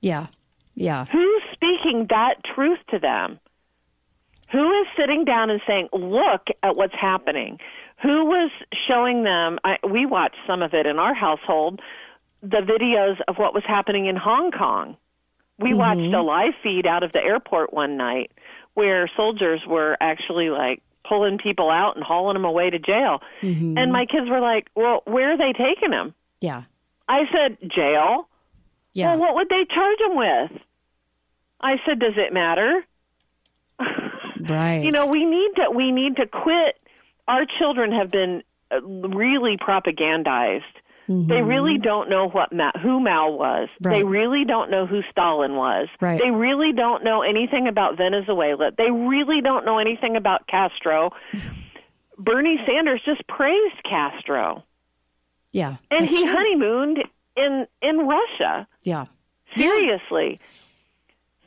[0.00, 0.26] Yeah.
[0.74, 1.04] Yeah.
[1.10, 3.38] Who's speaking that truth to them?
[4.52, 7.58] Who is sitting down and saying, "Look at what's happening"?
[8.02, 8.50] Who was
[8.88, 9.58] showing them?
[9.62, 11.80] I, we watched some of it in our household.
[12.42, 14.96] The videos of what was happening in Hong Kong.
[15.58, 18.32] We watched a live feed out of the airport one night
[18.72, 23.20] where soldiers were actually like pulling people out and hauling them away to jail.
[23.42, 23.76] Mm-hmm.
[23.76, 26.62] And my kids were like, "Well, where are they taking them?" Yeah.
[27.06, 28.26] I said, "Jail."
[28.94, 29.10] Yeah.
[29.14, 30.62] Well, what would they charge him with?
[31.60, 32.84] I said, "Does it matter?"
[34.48, 34.82] Right.
[34.82, 36.78] You know, we need to we need to quit.
[37.28, 40.62] Our children have been uh, really propagandized.
[41.08, 43.68] They really don't know what Ma- who Mao was.
[43.80, 44.08] They Mm-hmm.
[44.08, 45.88] Really don't know who Stalin was.
[46.00, 46.20] Right.
[46.22, 48.70] They really don't know anything about Venezuela.
[48.78, 51.10] They really don't know anything about Castro.
[52.18, 54.62] Bernie Sanders just praised Castro,
[55.52, 55.76] Yeah.
[55.90, 56.32] and he true.
[56.32, 56.98] honeymooned
[57.36, 58.66] in in Russia.
[58.82, 59.04] Yeah.
[59.56, 60.38] Seriously.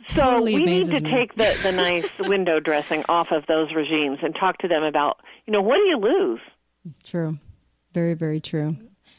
[0.07, 1.09] So Totally we need to me.
[1.11, 5.21] take the, the nice window dressing off of those regimes and talk to them about,
[5.45, 6.41] you know, what do you lose?
[7.05, 7.37] True.
[7.93, 8.75] Very, very true.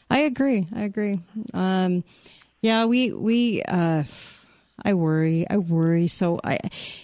[0.09, 0.67] I agree.
[0.75, 1.19] I agree.
[1.53, 2.03] Um,
[2.61, 4.03] yeah, we we uh,
[4.83, 5.47] I worry.
[5.49, 6.07] I worry.
[6.07, 6.59] So I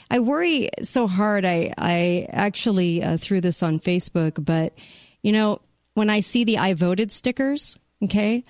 [0.09, 1.45] I worry so hard.
[1.45, 4.73] I I actually uh, threw this on Facebook, but
[5.23, 5.61] you know
[5.93, 8.43] when I see the I voted stickers, okay.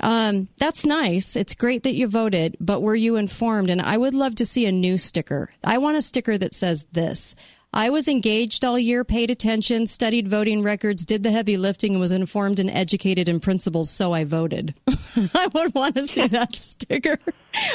[0.00, 1.36] Um, that's nice.
[1.36, 3.70] It's great that you voted, but were you informed?
[3.70, 5.50] And I would love to see a new sticker.
[5.64, 7.34] I want a sticker that says this.
[7.76, 12.00] I was engaged all year, paid attention, studied voting records, did the heavy lifting, and
[12.00, 14.74] was informed and educated in principles, so I voted.
[15.34, 17.18] I would want to see that sticker.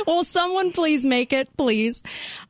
[0.07, 2.01] Will someone please make it, please?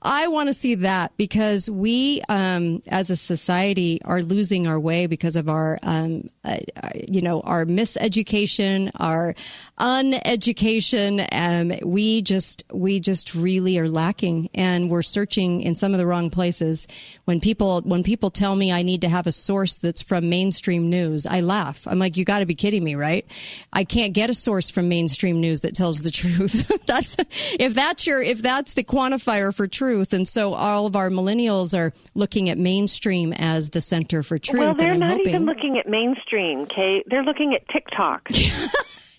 [0.02, 5.08] I want to see that because we, um, as a society, are losing our way
[5.08, 9.34] because of our, um, uh, uh, you know, our miseducation, our
[9.80, 11.28] uneducation.
[11.32, 16.06] Um, we just, we just really are lacking, and we're searching in some of the
[16.06, 16.88] wrong places.
[17.26, 20.90] When people, when people tell me I need to have a source that's from mainstream
[20.90, 21.88] news, I laugh.
[21.88, 23.26] I'm like, you got to be kidding me, right?
[23.74, 26.68] I can't get a source from mainstream news that tells the truth.
[26.86, 27.18] that's
[27.60, 31.78] if that's your if that's the quantifier for truth, and so all of our millennials
[31.78, 34.60] are looking at mainstream as the center for truth.
[34.60, 37.04] well, they're not hoping, even looking at mainstream, Kate.
[37.08, 38.30] They're looking at TikTok.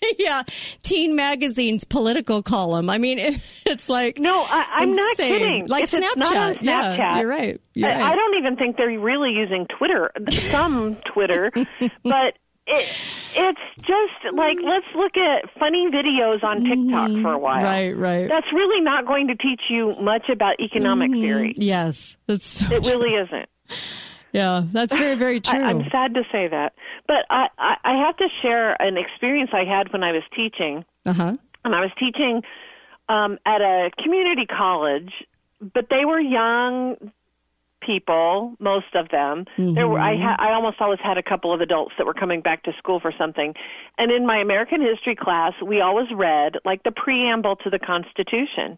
[0.19, 0.43] yeah,
[0.83, 2.89] Teen Magazine's political column.
[2.89, 5.67] I mean, it, it's like no, I, I'm not kidding.
[5.67, 6.57] Like if it's Snapchat.
[6.61, 7.61] Yeah, you're right.
[7.73, 8.01] You're I, right.
[8.03, 10.11] I don't even think they're really using Twitter.
[10.49, 11.51] Some Twitter,
[12.03, 12.37] but
[12.67, 12.89] it,
[13.35, 17.61] it's just like let's look at funny videos on TikTok for a while.
[17.61, 17.99] Mm-hmm.
[18.01, 18.27] Right, right.
[18.29, 21.21] That's really not going to teach you much about economic Mhm.
[21.21, 21.53] theory.
[21.57, 23.49] Yes, that's so It really isn't.
[24.33, 25.59] Yeah, that's very very true.
[25.63, 26.73] I, I'm sad to say that,
[27.07, 30.85] but I, I, I have to share an experience I had when I was teaching.
[31.05, 31.37] Uh huh.
[31.65, 32.43] and I was teaching
[33.09, 35.11] um, at a community college,
[35.73, 37.11] but they were young
[37.81, 39.45] people, most of them.
[39.57, 42.41] There were I, ha- I almost always had a couple of adults that were coming
[42.41, 43.55] back to school for something.
[43.97, 48.77] And in my American history class, we always read like the preamble to the Constitution.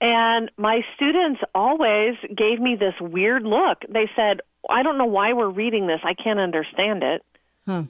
[0.00, 3.82] And my students always gave me this weird look.
[3.88, 6.00] They said, "I don't know why we're reading this.
[6.04, 7.24] I can't understand it."
[7.66, 7.84] Huh.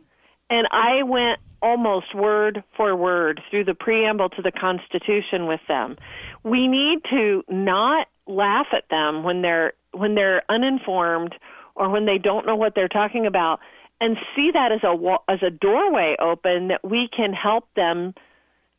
[0.49, 5.97] And I went almost word for word through the preamble to the Constitution with them.
[6.45, 11.35] We need to not laugh at them when they're when they're uninformed
[11.75, 13.61] or when they don't know what they're talking about
[14.01, 18.15] and see that as a as a doorway open that we can help them,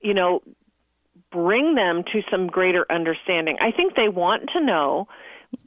[0.01, 0.41] you know,
[1.31, 3.57] bring them to some greater understanding.
[3.61, 5.07] I think they want to know,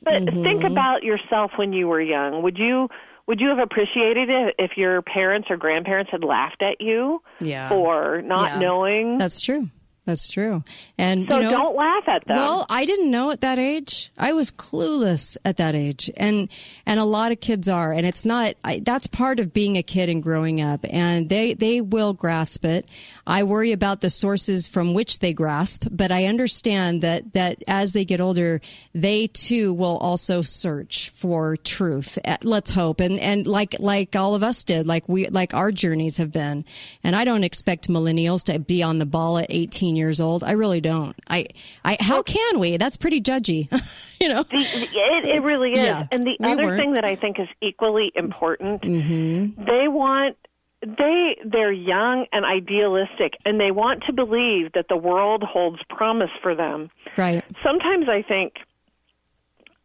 [0.03, 0.43] but mm-hmm.
[0.43, 2.43] think about yourself when you were young.
[2.43, 2.89] Would you
[3.27, 7.69] would you have appreciated it if your parents or grandparents had laughed at you Yeah.
[7.69, 8.59] for not Yeah.
[8.59, 9.19] knowing?
[9.19, 9.69] That's true.
[10.07, 10.65] That's true.
[10.99, 12.37] And So you know, don't laugh at them.
[12.37, 14.11] Well, I didn't know at that age.
[14.19, 16.49] I was clueless at that age, and
[16.87, 17.93] and a lot of kids are.
[17.93, 18.55] And it's not.
[18.65, 20.85] I, that's part of being a kid and growing up.
[20.91, 22.89] And they they will grasp it.
[23.27, 27.93] I worry about the sources from which they grasp, but I understand that that as
[27.93, 28.61] they get older,
[28.95, 32.19] they too will also search for truth.
[32.25, 35.71] Uh, Let's hope, and and like like all of us did, like we like our
[35.71, 36.65] journeys have been.
[37.05, 39.51] And I don't expect millennials to be on the ball at
[39.91, 40.45] 18 years old.
[40.45, 41.17] I really don't.
[41.29, 41.47] I
[41.85, 42.77] I how can we?
[42.77, 43.69] That's pretty judgy.
[44.21, 44.45] you know.
[44.51, 45.85] It, it really is.
[45.85, 46.81] Yeah, and the we other weren't.
[46.81, 49.65] thing that I think is equally important, Mm-hmm.
[49.65, 50.37] they want
[50.83, 56.31] they they're young and idealistic and they want to believe that the world holds promise
[56.43, 56.91] for them.
[57.17, 57.45] Right.
[57.63, 58.55] Sometimes I think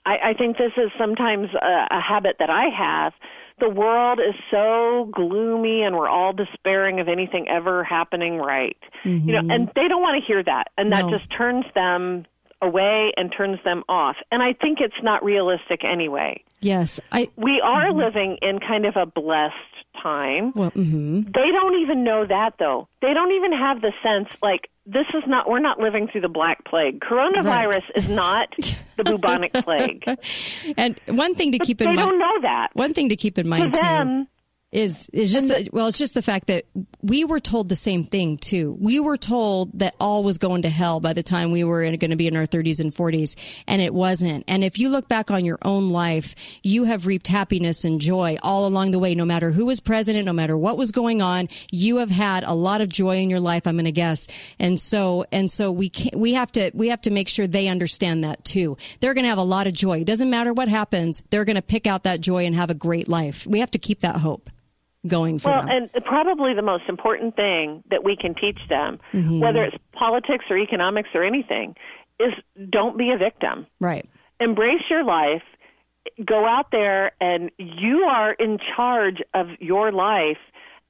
[0.06, 3.14] I, I think this is sometimes a, a habit that I have.
[3.60, 8.78] The world is so gloomy and we're all despairing of anything ever happening right.
[9.06, 10.66] You know, and they don't want to hear that.
[10.78, 11.12] And that Mm-hmm.
[11.12, 11.18] No.
[11.18, 12.26] just turns them
[12.62, 14.16] away and turns them off.
[14.32, 16.44] And I think it's not realistic anyway.
[16.62, 17.00] Yes.
[17.12, 17.30] I.
[17.38, 19.54] We are living in kind of a blessed
[20.02, 20.54] time.
[20.56, 20.70] Well.
[20.72, 22.88] hmm They don't even know that though.
[23.02, 26.30] They don't even have the sense like this is not we're not living through the
[26.30, 27.00] black plague.
[27.02, 28.50] Coronavirus is not
[28.98, 30.04] the bubonic plague.
[30.78, 32.12] And one thing to keep in mind they mind.
[32.12, 32.70] don't know that.
[32.74, 34.28] One thing to keep in mind to too.
[34.76, 36.66] Is is just the, well it's just the fact that
[37.02, 38.76] we were told the same thing too.
[38.80, 42.10] We were told that all was going to hell by the time we were going
[42.10, 44.44] to be in our 30s and 40s and it wasn't.
[44.50, 48.36] And if you look back on your own life you have reaped happiness and joy
[48.44, 51.48] all along the way no matter who was president no matter what was going on.
[51.72, 54.28] You have had a lot of joy in your life i'm going to guess.
[54.60, 57.70] And so and so we can we have to we have to make sure they
[57.70, 58.76] understand that too.
[59.00, 60.00] They're going to have a lot of joy.
[60.00, 62.74] It doesn't matter what happens they're going to pick out that joy and have a
[62.74, 63.48] great life.
[63.48, 64.50] We have to keep that hope
[65.08, 65.90] going for well, them.
[65.94, 69.40] and probably the most important thing that we can teach them, Mhm.
[69.42, 71.76] whether it's politics or economics or anything,
[72.20, 72.34] is
[72.70, 73.68] don't be a victim.
[73.80, 74.06] right.
[74.42, 75.44] embrace your life
[76.26, 80.38] go out there and you are in charge of your life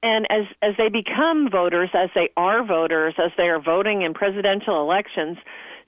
[0.03, 4.13] and as as they become voters as they are voters as they are voting in
[4.15, 5.37] presidential elections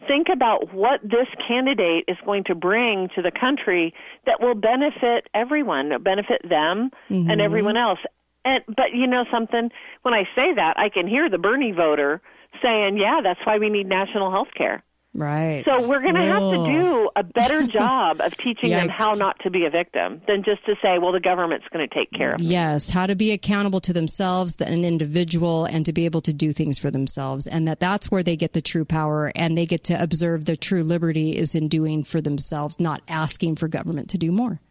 [0.08, 3.92] think about what this candidate is going to bring to the country
[4.28, 7.32] that will benefit everyone benefit them Mhm.
[7.32, 8.00] and everyone else
[8.48, 9.70] and but you know something
[10.04, 12.22] when i say that i can hear the bernie voter
[12.64, 14.84] saying yeah that's why we need national health care
[15.14, 15.66] Right.
[15.66, 19.40] so we're going to have to do a better job of teaching them how not
[19.40, 22.30] to be a victim than just to say, well, the government's going to take care
[22.30, 22.44] of it.
[22.44, 26.54] Yes, how to be accountable to themselves, an individual, and to be able to do
[26.54, 29.84] things for themselves, and that that's where they get the true power, and they get
[29.86, 34.20] to observe the true liberty is in doing for themselves, not asking for government to
[34.20, 34.62] do more.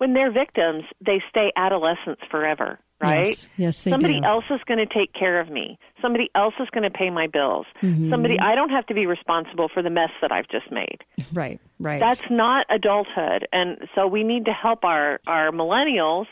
[0.00, 3.26] When they're victims, they stay adolescents forever, right?
[3.26, 4.24] Yes, yes, they Somebody do.
[4.26, 5.78] else is going to take care of me.
[6.00, 7.66] Somebody else is going to pay my bills.
[7.82, 8.08] Mhm.
[8.08, 11.04] Somebody, I don't have to be responsible for the mess that I've just made.
[11.34, 12.00] Right, right.
[12.00, 16.26] That's not adulthood, and so we need to help our our millennials,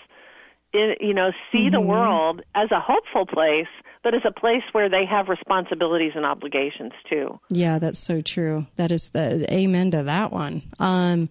[0.73, 1.87] in, you know, see the Mhm.
[1.87, 3.69] world as a hopeful place,
[4.03, 7.39] but as a place where they have responsibilities and obligations too.
[7.51, 8.67] Yeah, that's so true.
[8.77, 10.63] That is the amen to that one.
[10.79, 11.29] Um,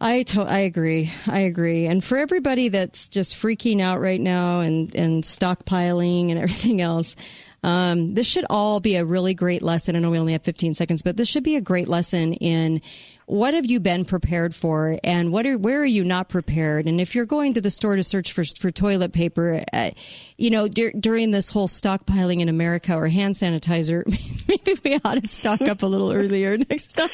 [0.00, 1.12] I to- I agree.
[1.26, 1.86] I agree.
[1.86, 7.16] And for everybody that's just freaking out right now and and stockpiling and everything else,
[7.62, 9.96] um, this should all be a really great lesson.
[9.96, 12.80] I know we only have 15 seconds, but this should be a great lesson in
[13.30, 14.98] what have you been prepared for?
[15.04, 16.88] And what are where are you not prepared?
[16.88, 19.90] And if you're going to the store to search for for toilet paper uh,
[20.36, 24.02] you know dur- during this whole stockpiling in America or hand sanitizer
[24.48, 27.08] maybe we ought to stock up a little earlier next time.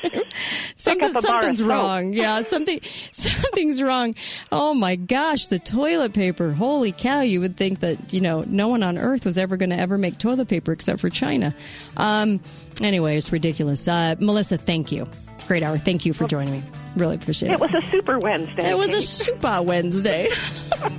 [0.74, 1.68] Something something's soap.
[1.68, 2.12] wrong.
[2.14, 2.80] Yeah something
[3.12, 4.14] something's wrong.
[4.50, 6.52] Oh my gosh the toilet paper.
[6.52, 9.70] Holy cow you would think that you know no one on earth was ever going
[9.70, 11.54] to ever make toilet paper except for China.
[11.98, 12.40] Um
[12.80, 13.86] anyway it's ridiculous.
[13.86, 15.06] Uh Melissa thank you
[15.47, 16.62] great hour thank you for joining me
[16.97, 18.70] really appreciate it It was a super Wednesday.
[18.70, 20.28] it was a super Wednesday.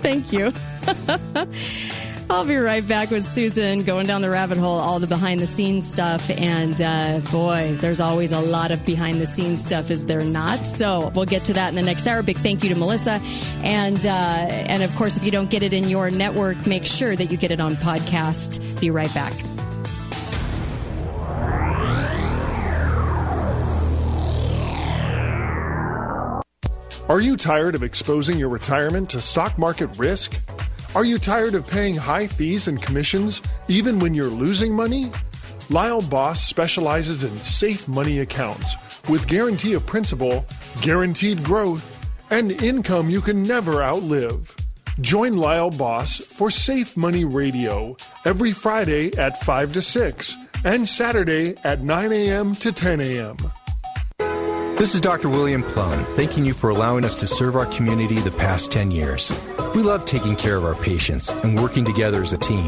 [0.02, 0.52] Thank you.
[2.30, 5.48] I'll be right back with Susan going down the rabbit hole, all the behind the
[5.48, 6.30] scenes stuff.
[6.30, 10.66] And uh, boy, there's always a lot of behind the scenes stuff, is there not?
[10.68, 12.22] So we'll get to that in the next hour.
[12.22, 13.20] Big thank you to Melissa.
[13.64, 17.16] And, uh, and of course, if you don't get it in your network, make sure
[17.16, 18.82] that you get it on podcast.
[18.82, 19.34] Be right back.
[27.10, 30.36] Are you tired of exposing your retirement to stock market risk?
[30.94, 35.10] Are you tired of paying high fees and commissions even when you're losing money?
[35.70, 38.76] Lyle Boss specializes in safe money accounts
[39.08, 40.46] with guarantee of principal,
[40.82, 44.54] guaranteed growth, and income you can never outlive.
[45.00, 47.96] Join Lyle Boss for Safe Money Radio
[48.26, 50.36] every Friday at 5 to 6
[50.66, 52.54] and Saturday at 9 a.m.
[52.56, 53.38] to 10 a.m.
[54.78, 55.28] This is Dr.
[55.28, 59.32] William Plum, thanking you for allowing us to serve our community the past 10 years.
[59.74, 62.68] We love taking care of our patients and working together as a team.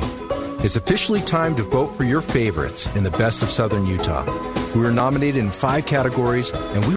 [0.64, 4.26] It's officially time to vote for your favorites in the best of Southern Utah.
[4.74, 6.88] We were nominated in five categories, and we